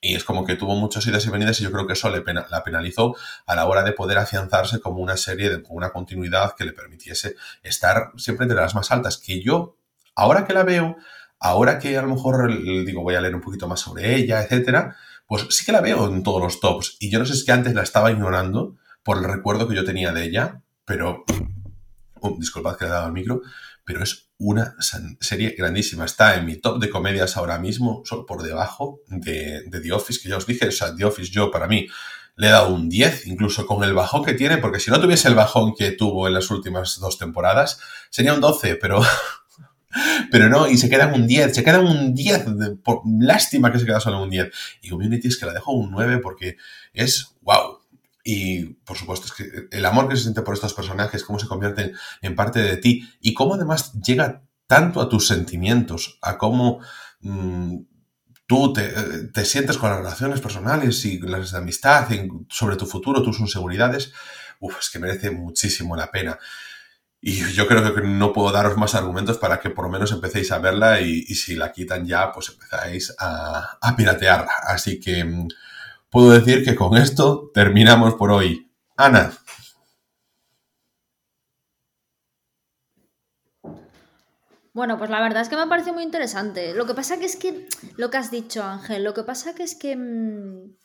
y 0.03 0.15
es 0.15 0.23
como 0.23 0.43
que 0.43 0.55
tuvo 0.55 0.75
muchas 0.75 1.05
idas 1.05 1.25
y 1.27 1.29
venidas 1.29 1.59
y 1.61 1.63
yo 1.63 1.71
creo 1.71 1.85
que 1.85 1.93
eso 1.93 2.09
le 2.09 2.23
la 2.49 2.63
penalizó 2.63 3.15
a 3.45 3.55
la 3.55 3.67
hora 3.67 3.83
de 3.83 3.91
poder 3.93 4.17
afianzarse 4.17 4.81
como 4.81 4.99
una 4.99 5.15
serie, 5.15 5.49
de, 5.49 5.61
con 5.61 5.77
una 5.77 5.91
continuidad 5.91 6.55
que 6.55 6.65
le 6.65 6.73
permitiese 6.73 7.35
estar 7.61 8.11
siempre 8.17 8.45
entre 8.45 8.59
las 8.59 8.73
más 8.73 8.89
altas. 8.89 9.19
Que 9.19 9.43
yo, 9.43 9.77
ahora 10.15 10.45
que 10.45 10.53
la 10.53 10.63
veo, 10.63 10.97
ahora 11.39 11.77
que 11.77 11.95
a 11.99 12.01
lo 12.01 12.07
mejor 12.07 12.51
digo 12.51 13.03
voy 13.03 13.13
a 13.13 13.21
leer 13.21 13.35
un 13.35 13.41
poquito 13.41 13.67
más 13.67 13.79
sobre 13.79 14.15
ella, 14.15 14.41
etcétera, 14.41 14.97
pues 15.27 15.45
sí 15.51 15.63
que 15.63 15.71
la 15.71 15.81
veo 15.81 16.07
en 16.07 16.23
todos 16.23 16.41
los 16.41 16.59
tops. 16.59 16.97
Y 16.99 17.11
yo 17.11 17.19
no 17.19 17.25
sé 17.25 17.35
si 17.35 17.51
antes 17.51 17.75
la 17.75 17.83
estaba 17.83 18.11
ignorando 18.11 18.77
por 19.03 19.19
el 19.19 19.23
recuerdo 19.23 19.67
que 19.67 19.75
yo 19.75 19.85
tenía 19.85 20.11
de 20.11 20.23
ella, 20.23 20.61
pero... 20.83 21.23
Oh, 22.23 22.35
disculpad 22.37 22.75
que 22.75 22.85
le 22.85 22.91
he 22.91 22.93
dado 22.93 23.07
al 23.07 23.13
micro, 23.13 23.41
pero 23.91 24.03
es 24.03 24.29
una 24.37 24.75
serie 25.19 25.55
grandísima. 25.57 26.05
Está 26.05 26.35
en 26.35 26.45
mi 26.45 26.55
top 26.55 26.79
de 26.79 26.89
comedias 26.89 27.37
ahora 27.37 27.59
mismo, 27.59 28.01
solo 28.05 28.25
por 28.25 28.41
debajo 28.41 29.01
de, 29.07 29.63
The 29.69 29.91
Office, 29.91 30.19
que 30.21 30.29
ya 30.29 30.37
os 30.37 30.47
dije, 30.47 30.67
o 30.67 30.71
sea, 30.71 30.95
The 30.95 31.05
Office 31.05 31.31
yo 31.31 31.51
para 31.51 31.67
mí 31.67 31.87
le 32.37 32.47
he 32.47 32.51
dado 32.51 32.73
un 32.73 32.89
10, 32.89 33.27
incluso 33.27 33.65
con 33.67 33.83
el 33.83 33.93
bajón 33.93 34.23
que 34.23 34.33
tiene, 34.33 34.57
porque 34.57 34.79
si 34.79 34.89
no 34.89 34.99
tuviese 34.99 35.27
el 35.27 35.35
bajón 35.35 35.75
que 35.75 35.91
tuvo 35.91 36.27
en 36.27 36.33
las 36.33 36.49
últimas 36.49 36.99
dos 36.99 37.17
temporadas, 37.17 37.79
sería 38.09 38.33
un 38.33 38.41
12, 38.41 38.75
pero... 38.75 39.01
Pero 40.31 40.47
no, 40.47 40.69
y 40.69 40.77
se 40.77 40.89
queda 40.89 41.07
un 41.13 41.27
10, 41.27 41.53
se 41.53 41.65
queda 41.65 41.81
un 41.81 42.15
10, 42.15 42.45
por, 42.81 43.01
lástima 43.19 43.73
que 43.73 43.77
se 43.77 43.85
queda 43.85 43.99
solo 43.99 44.23
un 44.23 44.29
10. 44.29 44.49
Y 44.83 44.89
Community 44.89 45.27
es 45.27 45.37
que 45.37 45.45
la 45.45 45.51
dejo 45.51 45.73
un 45.73 45.91
9 45.91 46.19
porque 46.19 46.55
es 46.93 47.35
wow, 47.41 47.80
y 48.23 48.65
por 48.65 48.97
supuesto, 48.97 49.27
es 49.27 49.33
que 49.33 49.67
el 49.71 49.85
amor 49.85 50.07
que 50.07 50.15
se 50.15 50.23
siente 50.23 50.41
por 50.41 50.53
estos 50.53 50.73
personajes, 50.73 51.23
cómo 51.23 51.39
se 51.39 51.47
convierten 51.47 51.93
en 52.21 52.35
parte 52.35 52.59
de 52.59 52.77
ti 52.77 53.09
y 53.19 53.33
cómo 53.33 53.55
además 53.55 53.93
llega 53.93 54.43
tanto 54.67 55.01
a 55.01 55.09
tus 55.09 55.27
sentimientos, 55.27 56.17
a 56.21 56.37
cómo 56.37 56.79
mm, 57.21 57.77
tú 58.47 58.73
te, 58.73 59.45
sientes 59.45 59.77
con 59.77 59.89
las 59.89 59.99
relaciones 59.99 60.41
personales 60.41 61.03
y 61.05 61.19
las 61.19 61.51
de 61.51 61.57
amistad, 61.57 62.07
sobre 62.49 62.75
tu 62.75 62.85
futuro, 62.85 63.23
tus 63.23 63.39
inseguridades, 63.39 64.13
uf, 64.59 64.79
es 64.79 64.89
que 64.89 64.99
merece 64.99 65.31
muchísimo 65.31 65.95
la 65.95 66.11
pena. 66.11 66.37
Y 67.19 67.51
yo 67.53 67.67
creo 67.67 67.93
que 67.93 68.01
no 68.01 68.33
puedo 68.33 68.51
daros 68.51 68.77
más 68.77 68.95
argumentos 68.95 69.37
para 69.37 69.59
que 69.59 69.69
por 69.69 69.85
lo 69.85 69.91
menos 69.91 70.11
empecéis 70.11 70.51
a 70.51 70.59
verla 70.59 71.01
y, 71.01 71.23
si 71.35 71.55
la 71.55 71.71
quitan 71.71 72.05
ya, 72.05 72.31
pues 72.31 72.49
empezáis 72.49 73.13
a, 73.19 73.77
a 73.79 73.95
piratearla. 73.95 74.51
Así 74.67 74.99
que 74.99 75.23
mm, 75.23 75.47
puedo 76.11 76.31
decir 76.31 76.63
que 76.63 76.75
con 76.75 76.97
esto 76.97 77.49
terminamos 77.53 78.13
por 78.15 78.31
hoy. 78.31 78.71
Ana. 78.97 79.33
Bueno, 84.73 84.97
pues 84.97 85.09
la 85.09 85.21
verdad 85.21 85.41
es 85.41 85.49
que 85.49 85.57
me 85.57 85.67
parece 85.67 85.91
muy 85.91 86.03
interesante. 86.03 86.73
Lo 86.73 86.85
que 86.85 86.93
pasa 86.93 87.17
que 87.17 87.25
es 87.25 87.35
que, 87.35 87.67
lo 87.97 88.09
que 88.09 88.17
has 88.17 88.31
dicho 88.31 88.63
Ángel, 88.63 89.03
lo 89.03 89.13
que 89.13 89.23
pasa 89.23 89.55
que 89.55 89.63
es 89.63 89.75
que... 89.75 89.95
Mm, 89.95 90.75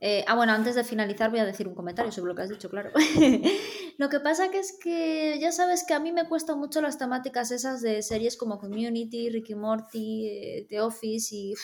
eh, 0.00 0.24
ah, 0.26 0.34
bueno, 0.34 0.52
antes 0.52 0.74
de 0.74 0.84
finalizar 0.84 1.30
voy 1.30 1.40
a 1.40 1.46
decir 1.46 1.66
un 1.66 1.74
comentario 1.74 2.12
sobre 2.12 2.28
lo 2.28 2.34
que 2.34 2.42
has 2.42 2.50
dicho, 2.50 2.68
claro. 2.68 2.90
lo 3.98 4.08
que 4.10 4.20
pasa 4.20 4.50
que 4.50 4.58
es 4.58 4.76
que 4.82 5.38
ya 5.40 5.50
sabes 5.50 5.84
que 5.86 5.94
a 5.94 6.00
mí 6.00 6.12
me 6.12 6.28
cuestan 6.28 6.58
mucho 6.58 6.82
las 6.82 6.98
temáticas 6.98 7.50
esas 7.50 7.80
de 7.80 8.02
series 8.02 8.36
como 8.36 8.58
Community, 8.58 9.30
Ricky 9.30 9.54
Morty, 9.54 10.26
eh, 10.28 10.66
The 10.68 10.80
Office 10.82 11.34
y... 11.34 11.54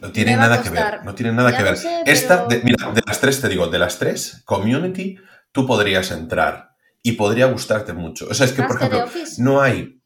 No 0.00 0.12
tiene 0.12 0.36
nada 0.36 0.62
que 0.62 0.70
ver, 0.70 1.04
no 1.04 1.14
tiene 1.14 1.32
nada 1.32 1.56
que 1.56 1.62
ver. 1.62 1.76
Esta, 2.06 2.46
de, 2.46 2.60
mira, 2.62 2.90
de 2.92 3.02
las 3.06 3.20
tres 3.20 3.40
te 3.40 3.48
digo, 3.48 3.66
de 3.68 3.78
las 3.78 3.98
tres, 3.98 4.42
Community, 4.44 5.18
tú 5.52 5.66
podrías 5.66 6.10
entrar 6.10 6.76
y 7.02 7.12
podría 7.12 7.46
gustarte 7.46 7.92
mucho. 7.92 8.26
O 8.30 8.34
sea, 8.34 8.46
es 8.46 8.52
que, 8.52 8.62
por 8.62 8.76
ejemplo, 8.76 9.04
no 9.38 9.60
hay... 9.60 10.00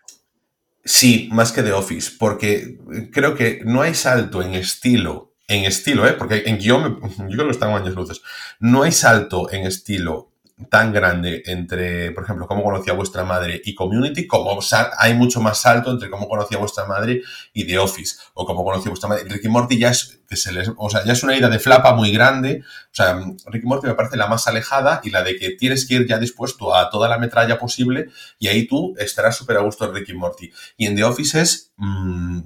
Sí, 0.84 1.28
más 1.30 1.52
que 1.52 1.62
de 1.62 1.72
Office, 1.72 2.12
porque 2.18 2.78
creo 3.12 3.36
que 3.36 3.60
no 3.64 3.82
hay 3.82 3.94
salto 3.94 4.42
en 4.42 4.54
estilo, 4.54 5.32
en 5.46 5.64
estilo, 5.64 6.08
¿eh? 6.08 6.14
porque 6.14 6.42
en 6.46 6.58
guion, 6.58 7.00
yo 7.18 7.36
creo 7.36 7.44
que 7.46 7.52
están 7.52 7.72
años 7.72 7.94
luces, 7.94 8.20
no 8.58 8.82
hay 8.82 8.90
salto 8.90 9.50
en 9.52 9.64
estilo 9.64 10.31
tan 10.68 10.92
grande 10.92 11.42
entre, 11.46 12.10
por 12.12 12.24
ejemplo, 12.24 12.46
cómo 12.46 12.62
conocía 12.62 12.92
vuestra 12.92 13.24
madre 13.24 13.60
y 13.64 13.74
Community, 13.74 14.26
como 14.26 14.58
hay 14.98 15.14
mucho 15.14 15.40
más 15.40 15.60
salto 15.60 15.90
entre 15.90 16.10
cómo 16.10 16.28
conocía 16.28 16.58
vuestra 16.58 16.84
madre 16.86 17.22
y 17.52 17.66
The 17.66 17.78
Office, 17.78 18.16
o 18.34 18.46
cómo 18.46 18.64
conocía 18.64 18.90
vuestra 18.90 19.08
madre. 19.08 19.24
Ricky 19.28 19.48
Morty 19.48 19.78
ya 19.78 19.90
es, 19.90 20.20
que 20.28 20.36
se 20.36 20.52
les, 20.52 20.70
o 20.76 20.90
sea, 20.90 21.04
ya 21.04 21.12
es 21.12 21.22
una 21.22 21.36
ida 21.36 21.48
de 21.48 21.58
flapa 21.58 21.94
muy 21.94 22.12
grande. 22.12 22.62
O 22.64 22.94
sea, 22.94 23.20
Ricky 23.46 23.66
Morty 23.66 23.86
me 23.86 23.94
parece 23.94 24.16
la 24.16 24.26
más 24.26 24.46
alejada 24.46 25.00
y 25.04 25.10
la 25.10 25.22
de 25.22 25.36
que 25.36 25.50
tienes 25.50 25.86
que 25.86 25.94
ir 25.94 26.06
ya 26.06 26.18
dispuesto 26.18 26.74
a 26.74 26.90
toda 26.90 27.08
la 27.08 27.18
metralla 27.18 27.58
posible 27.58 28.08
y 28.38 28.48
ahí 28.48 28.66
tú 28.66 28.94
estarás 28.98 29.36
súper 29.36 29.56
a 29.58 29.60
gusto 29.60 29.84
en 29.84 29.94
Ricky 29.94 30.14
Morty. 30.14 30.50
Y 30.76 30.86
en 30.86 30.96
The 30.96 31.04
Office 31.04 31.40
es... 31.40 31.72
Mm, 31.76 32.40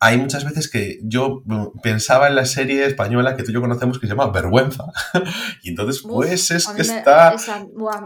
hay 0.00 0.18
muchas 0.18 0.44
veces 0.44 0.70
que 0.70 0.98
yo 1.02 1.42
pensaba 1.82 2.28
en 2.28 2.34
la 2.34 2.44
serie 2.44 2.84
española 2.86 3.36
que 3.36 3.42
tú 3.42 3.50
y 3.50 3.54
yo 3.54 3.60
conocemos 3.60 3.98
que 3.98 4.06
se 4.06 4.14
llama 4.14 4.30
Vergüenza. 4.30 4.84
y 5.62 5.70
entonces, 5.70 6.02
pues 6.02 6.50
es 6.50 6.66
que 6.68 6.82
está. 6.82 7.34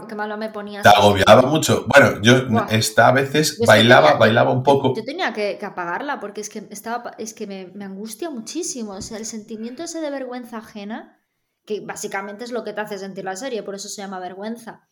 qué 0.07 0.15
malo 0.15 0.37
me 0.37 0.49
ponías. 0.49 0.83
Te 0.83 0.89
agobiaba 0.89 1.43
mucho. 1.43 1.85
Bueno, 1.87 2.21
yo 2.21 2.45
esta 2.69 3.07
a 3.07 3.11
veces 3.11 3.59
bailaba, 3.65 4.13
bailaba 4.15 4.51
un 4.51 4.63
poco. 4.63 4.93
Yo 4.95 5.03
tenía 5.03 5.33
que, 5.33 5.59
apagarla 5.61 6.19
porque 6.19 6.41
es 6.41 6.49
que 6.49 6.67
estaba, 6.69 7.11
es 7.17 7.33
que 7.33 7.47
me, 7.47 7.83
angustia 7.83 8.29
muchísimo. 8.29 8.93
O 8.93 9.01
sea, 9.01 9.17
el 9.17 9.25
sentimiento 9.25 9.83
ese 9.83 10.01
de 10.01 10.09
vergüenza 10.09 10.57
ajena 10.57 11.17
que 11.65 11.81
básicamente 11.81 12.43
es 12.43 12.51
lo 12.51 12.63
que 12.63 12.73
te 12.73 12.81
hace 12.81 12.97
sentir 12.97 13.23
la 13.23 13.35
serie, 13.35 13.61
por 13.61 13.75
eso 13.75 13.87
se 13.87 14.01
llama 14.01 14.19
vergüenza. 14.19 14.87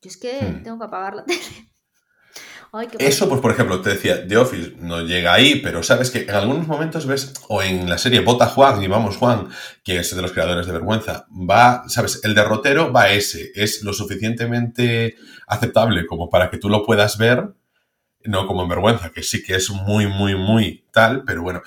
Yo 0.00 0.08
es 0.08 0.16
que 0.16 0.40
Hmm. 0.40 0.62
tengo 0.62 0.78
que 0.78 0.84
apagar 0.84 1.14
la 1.14 1.24
tele. 1.26 1.71
Ay, 2.74 2.86
qué 2.86 3.06
Eso, 3.06 3.28
pues 3.28 3.42
por 3.42 3.52
ejemplo, 3.52 3.82
te 3.82 3.90
decía, 3.90 4.26
The 4.26 4.38
Office 4.38 4.72
no 4.78 5.02
llega 5.02 5.34
ahí, 5.34 5.56
pero 5.56 5.82
sabes 5.82 6.10
que 6.10 6.22
en 6.22 6.30
algunos 6.30 6.66
momentos 6.66 7.04
ves, 7.04 7.34
o 7.48 7.62
en 7.62 7.86
la 7.86 7.98
serie 7.98 8.20
Vota 8.20 8.46
Juan 8.46 8.82
y 8.82 8.88
Vamos 8.88 9.18
Juan, 9.18 9.48
que 9.84 9.98
es 9.98 10.16
de 10.16 10.22
los 10.22 10.32
creadores 10.32 10.66
de 10.66 10.72
Vergüenza, 10.72 11.26
va, 11.30 11.84
sabes, 11.88 12.20
el 12.24 12.34
derrotero 12.34 12.90
va 12.90 13.10
ese, 13.10 13.52
es 13.54 13.82
lo 13.82 13.92
suficientemente 13.92 15.16
aceptable 15.46 16.06
como 16.06 16.30
para 16.30 16.48
que 16.50 16.56
tú 16.56 16.70
lo 16.70 16.82
puedas 16.82 17.18
ver, 17.18 17.52
no 18.24 18.46
como 18.46 18.62
en 18.62 18.70
Vergüenza, 18.70 19.10
que 19.10 19.22
sí 19.22 19.42
que 19.42 19.56
es 19.56 19.68
muy, 19.68 20.06
muy, 20.06 20.34
muy 20.34 20.86
tal, 20.92 21.24
pero 21.24 21.42
bueno, 21.42 21.60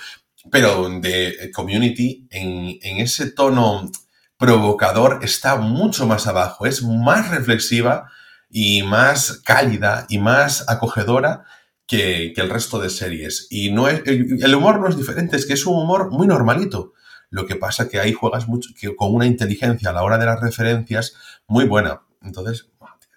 pero 0.50 0.90
de 0.90 1.52
Community, 1.54 2.28
en, 2.32 2.80
en 2.82 2.98
ese 2.98 3.30
tono 3.30 3.92
provocador, 4.38 5.20
está 5.22 5.58
mucho 5.58 6.08
más 6.08 6.26
abajo, 6.26 6.66
es 6.66 6.82
más 6.82 7.30
reflexiva 7.30 8.10
y 8.58 8.84
más 8.84 9.42
cálida 9.44 10.06
y 10.08 10.18
más 10.18 10.64
acogedora 10.70 11.44
que, 11.86 12.32
que 12.34 12.40
el 12.42 12.50
resto 12.50 12.80
de 12.80 12.90
series. 12.90 13.48
Y 13.50 13.70
no 13.72 13.90
es, 13.90 14.02
el 14.06 14.56
humor 14.56 14.80
no 14.80 14.88
es 14.88 14.96
diferente, 14.96 15.36
es 15.36 15.46
que 15.46 15.54
es 15.56 15.66
un 15.66 15.76
humor 15.78 16.10
muy 16.12 16.26
normalito. 16.26 16.94
Lo 17.30 17.46
que 17.46 17.58
pasa 17.58 17.90
que 17.90 18.00
ahí 18.00 18.14
juegas 18.14 18.48
mucho, 18.48 18.70
con 18.96 19.14
una 19.14 19.26
inteligencia 19.26 19.90
a 19.90 19.94
la 19.94 20.04
hora 20.04 20.18
de 20.18 20.26
las 20.26 20.40
referencias 20.40 21.16
muy 21.48 21.66
buena. 21.66 22.04
Entonces, 22.22 22.70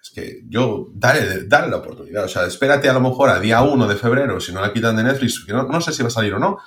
es 0.03 0.09
que 0.09 0.41
yo, 0.49 0.89
dale, 0.93 1.45
dale 1.45 1.69
la 1.69 1.77
oportunidad. 1.77 2.25
O 2.25 2.27
sea, 2.27 2.45
espérate 2.45 2.89
a 2.89 2.93
lo 2.93 2.99
mejor 2.99 3.29
a 3.29 3.39
día 3.39 3.61
1 3.61 3.87
de 3.87 3.95
febrero, 3.95 4.41
si 4.41 4.51
no 4.51 4.59
la 4.59 4.73
quitan 4.73 4.97
de 4.97 5.03
Netflix, 5.03 5.45
no, 5.47 5.63
no 5.63 5.79
sé 5.79 5.93
si 5.93 6.01
va 6.03 6.09
a 6.09 6.11
salir 6.11 6.33
o 6.33 6.39
no, 6.39 6.57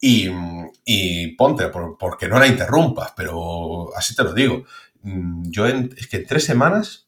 y, 0.00 0.30
y 0.86 1.36
ponte, 1.36 1.68
por- 1.68 1.98
porque 1.98 2.28
no 2.28 2.38
la 2.38 2.46
interrumpas, 2.46 3.12
pero 3.16 3.94
así 3.96 4.14
te 4.14 4.24
lo 4.24 4.32
digo. 4.32 4.64
Mm, 5.02 5.50
Yo 5.50 5.66
es 5.66 6.06
que 6.08 6.18
en 6.18 6.26
tres 6.26 6.44
semanas 6.44 7.05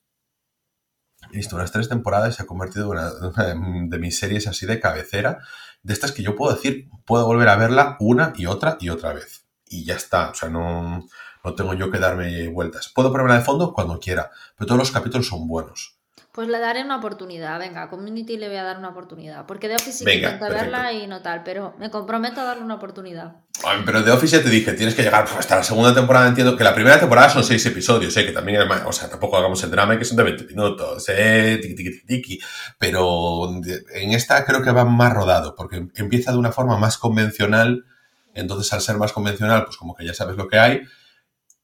visto 1.32 1.56
unas 1.56 1.72
tres 1.72 1.88
temporadas 1.88 2.34
y 2.34 2.36
se 2.36 2.42
ha 2.42 2.46
convertido 2.46 2.92
en 2.92 2.98
una, 2.98 3.88
de 3.88 3.98
mis 3.98 4.18
series 4.18 4.46
así 4.46 4.66
de 4.66 4.80
cabecera, 4.80 5.38
de 5.82 5.92
estas 5.92 6.12
que 6.12 6.22
yo 6.22 6.36
puedo 6.36 6.54
decir, 6.54 6.88
puedo 7.04 7.26
volver 7.26 7.48
a 7.48 7.56
verla 7.56 7.96
una 8.00 8.32
y 8.36 8.46
otra 8.46 8.76
y 8.80 8.90
otra 8.90 9.12
vez. 9.12 9.46
Y 9.66 9.84
ya 9.84 9.94
está, 9.94 10.30
o 10.30 10.34
sea, 10.34 10.48
no, 10.48 11.06
no 11.44 11.54
tengo 11.54 11.74
yo 11.74 11.90
que 11.90 11.98
darme 11.98 12.48
vueltas. 12.48 12.90
Puedo 12.94 13.12
ponerla 13.12 13.36
de 13.36 13.44
fondo 13.44 13.72
cuando 13.72 14.00
quiera, 14.00 14.30
pero 14.56 14.66
todos 14.66 14.78
los 14.78 14.90
capítulos 14.90 15.26
son 15.26 15.46
buenos. 15.46 15.97
Pues 16.38 16.46
le 16.46 16.60
daré 16.60 16.84
una 16.84 16.98
oportunidad, 16.98 17.58
venga, 17.58 17.90
Community 17.90 18.36
le 18.36 18.46
voy 18.46 18.58
a 18.58 18.62
dar 18.62 18.78
una 18.78 18.90
oportunidad, 18.90 19.44
porque 19.44 19.66
de 19.66 19.74
Office 19.74 19.90
sí 19.98 20.04
que 20.04 20.14
intenté 20.18 20.48
verla 20.48 20.92
y 20.92 21.08
no 21.08 21.20
tal, 21.20 21.42
pero 21.42 21.74
me 21.80 21.90
comprometo 21.90 22.40
a 22.40 22.44
darle 22.44 22.62
una 22.62 22.76
oportunidad. 22.76 23.38
Ay, 23.64 23.82
Pero 23.84 24.04
de 24.04 24.12
Office 24.12 24.36
ya 24.36 24.42
te 24.44 24.48
dije, 24.48 24.72
tienes 24.74 24.94
que 24.94 25.02
llegar 25.02 25.24
pues, 25.24 25.36
hasta 25.36 25.56
la 25.56 25.64
segunda 25.64 25.92
temporada. 25.92 26.28
Entiendo 26.28 26.56
que 26.56 26.62
la 26.62 26.76
primera 26.76 27.00
temporada 27.00 27.28
son 27.28 27.42
seis 27.42 27.66
episodios, 27.66 28.16
¿eh? 28.16 28.24
que 28.24 28.30
también, 28.30 28.62
es 28.62 28.68
más- 28.68 28.84
o 28.86 28.92
sea, 28.92 29.10
tampoco 29.10 29.36
hagamos 29.36 29.60
el 29.64 29.72
drama 29.72 29.98
que 29.98 30.04
son 30.04 30.16
de 30.16 30.22
20 30.22 30.44
minutos, 30.44 31.04
¿eh? 31.08 31.58
Tiki, 31.60 31.74
tiki, 31.74 31.90
tiki, 31.90 32.06
tiki. 32.06 32.40
Pero 32.78 33.50
en 33.94 34.12
esta 34.12 34.44
creo 34.44 34.62
que 34.62 34.70
va 34.70 34.84
más 34.84 35.12
rodado, 35.12 35.56
porque 35.56 35.88
empieza 35.96 36.30
de 36.30 36.38
una 36.38 36.52
forma 36.52 36.78
más 36.78 36.98
convencional. 36.98 37.84
Entonces, 38.32 38.72
al 38.72 38.80
ser 38.80 38.96
más 38.96 39.12
convencional, 39.12 39.64
pues 39.64 39.76
como 39.76 39.96
que 39.96 40.06
ya 40.06 40.14
sabes 40.14 40.36
lo 40.36 40.46
que 40.46 40.60
hay. 40.60 40.82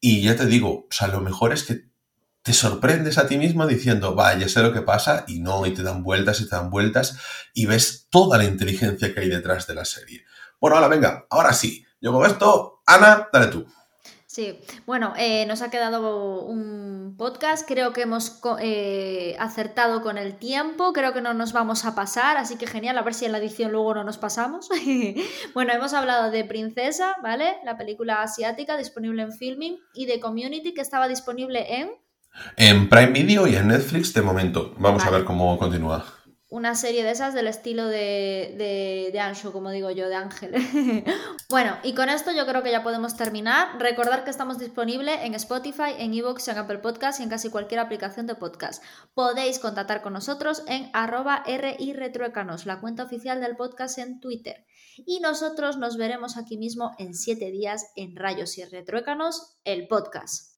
Y 0.00 0.22
ya 0.22 0.34
te 0.34 0.46
digo, 0.46 0.70
o 0.70 0.86
sea, 0.90 1.06
lo 1.06 1.20
mejor 1.20 1.52
es 1.52 1.62
que 1.62 1.93
te 2.44 2.52
sorprendes 2.52 3.16
a 3.16 3.26
ti 3.26 3.38
mismo 3.38 3.66
diciendo, 3.66 4.14
va, 4.14 4.34
ya 4.34 4.50
sé 4.50 4.62
lo 4.62 4.70
que 4.70 4.82
pasa, 4.82 5.24
y 5.26 5.40
no, 5.40 5.64
y 5.64 5.72
te 5.72 5.82
dan 5.82 6.02
vueltas 6.02 6.42
y 6.42 6.44
te 6.44 6.54
dan 6.54 6.68
vueltas, 6.68 7.18
y 7.54 7.64
ves 7.64 8.06
toda 8.10 8.36
la 8.36 8.44
inteligencia 8.44 9.14
que 9.14 9.20
hay 9.20 9.30
detrás 9.30 9.66
de 9.66 9.74
la 9.74 9.86
serie. 9.86 10.26
Bueno, 10.60 10.76
ahora 10.76 10.88
venga, 10.88 11.26
ahora 11.30 11.54
sí. 11.54 11.86
Yo 12.02 12.12
con 12.12 12.26
esto, 12.26 12.82
Ana, 12.84 13.30
dale 13.32 13.46
tú. 13.46 13.66
Sí, 14.26 14.60
bueno, 14.84 15.14
eh, 15.16 15.46
nos 15.46 15.62
ha 15.62 15.70
quedado 15.70 16.42
un 16.42 17.14
podcast, 17.16 17.66
creo 17.66 17.94
que 17.94 18.02
hemos 18.02 18.42
eh, 18.60 19.36
acertado 19.38 20.02
con 20.02 20.18
el 20.18 20.36
tiempo, 20.36 20.92
creo 20.92 21.14
que 21.14 21.22
no 21.22 21.32
nos 21.32 21.54
vamos 21.54 21.86
a 21.86 21.94
pasar, 21.94 22.36
así 22.36 22.58
que 22.58 22.66
genial, 22.66 22.98
a 22.98 23.02
ver 23.02 23.14
si 23.14 23.24
en 23.24 23.32
la 23.32 23.38
edición 23.38 23.72
luego 23.72 23.94
no 23.94 24.04
nos 24.04 24.18
pasamos. 24.18 24.68
bueno, 25.54 25.72
hemos 25.72 25.94
hablado 25.94 26.30
de 26.30 26.44
Princesa, 26.44 27.16
¿vale? 27.22 27.56
La 27.64 27.78
película 27.78 28.22
asiática 28.22 28.76
disponible 28.76 29.22
en 29.22 29.32
Filming 29.32 29.78
y 29.94 30.04
de 30.04 30.20
Community 30.20 30.74
que 30.74 30.82
estaba 30.82 31.08
disponible 31.08 31.80
en 31.80 32.03
En 32.56 32.88
Prime 32.88 33.12
Video 33.12 33.46
y 33.46 33.56
en 33.56 33.68
Netflix 33.68 34.12
de 34.14 34.22
momento. 34.22 34.74
Vamos 34.78 35.04
a 35.04 35.10
ver 35.10 35.24
cómo 35.24 35.58
continúa. 35.58 36.04
una 36.48 36.76
serie 36.76 37.02
de 37.02 37.10
esas 37.10 37.34
del 37.34 37.48
estilo 37.48 37.86
de, 37.88 38.54
de, 38.56 39.10
de 39.12 39.20
Anshu, 39.20 39.50
como 39.50 39.70
digo 39.72 39.90
yo, 39.90 40.08
de 40.08 40.14
Ángel. 40.14 40.54
bueno, 41.48 41.76
y 41.82 41.94
con 41.94 42.08
esto 42.08 42.30
yo 42.30 42.46
creo 42.46 42.62
que 42.62 42.70
ya 42.70 42.84
podemos 42.84 43.16
terminar. 43.16 43.76
Recordar 43.80 44.22
que 44.22 44.30
estamos 44.30 44.60
disponibles 44.60 45.18
en 45.22 45.34
Spotify, 45.34 45.94
en 45.98 46.14
Evox, 46.14 46.46
en 46.46 46.58
Apple 46.58 46.78
Podcast 46.78 47.18
y 47.18 47.24
en 47.24 47.28
casi 47.28 47.50
cualquier 47.50 47.80
aplicación 47.80 48.28
de 48.28 48.36
podcast. 48.36 48.84
Podéis 49.14 49.58
contactar 49.58 50.00
con 50.00 50.12
nosotros 50.12 50.62
en 50.68 50.90
arroba 50.92 51.42
RI 51.44 51.92
Retruécanos, 51.92 52.66
la 52.66 52.80
cuenta 52.80 53.02
oficial 53.02 53.40
del 53.40 53.56
podcast 53.56 53.98
en 53.98 54.20
Twitter. 54.20 54.64
Y 55.06 55.18
nosotros 55.18 55.76
nos 55.76 55.96
veremos 55.96 56.36
aquí 56.36 56.56
mismo 56.56 56.94
en 56.98 57.14
siete 57.14 57.50
días 57.50 57.90
en 57.96 58.14
Rayos 58.14 58.58
y 58.58 58.64
Retruécanos, 58.64 59.58
el 59.64 59.88
podcast. 59.88 60.53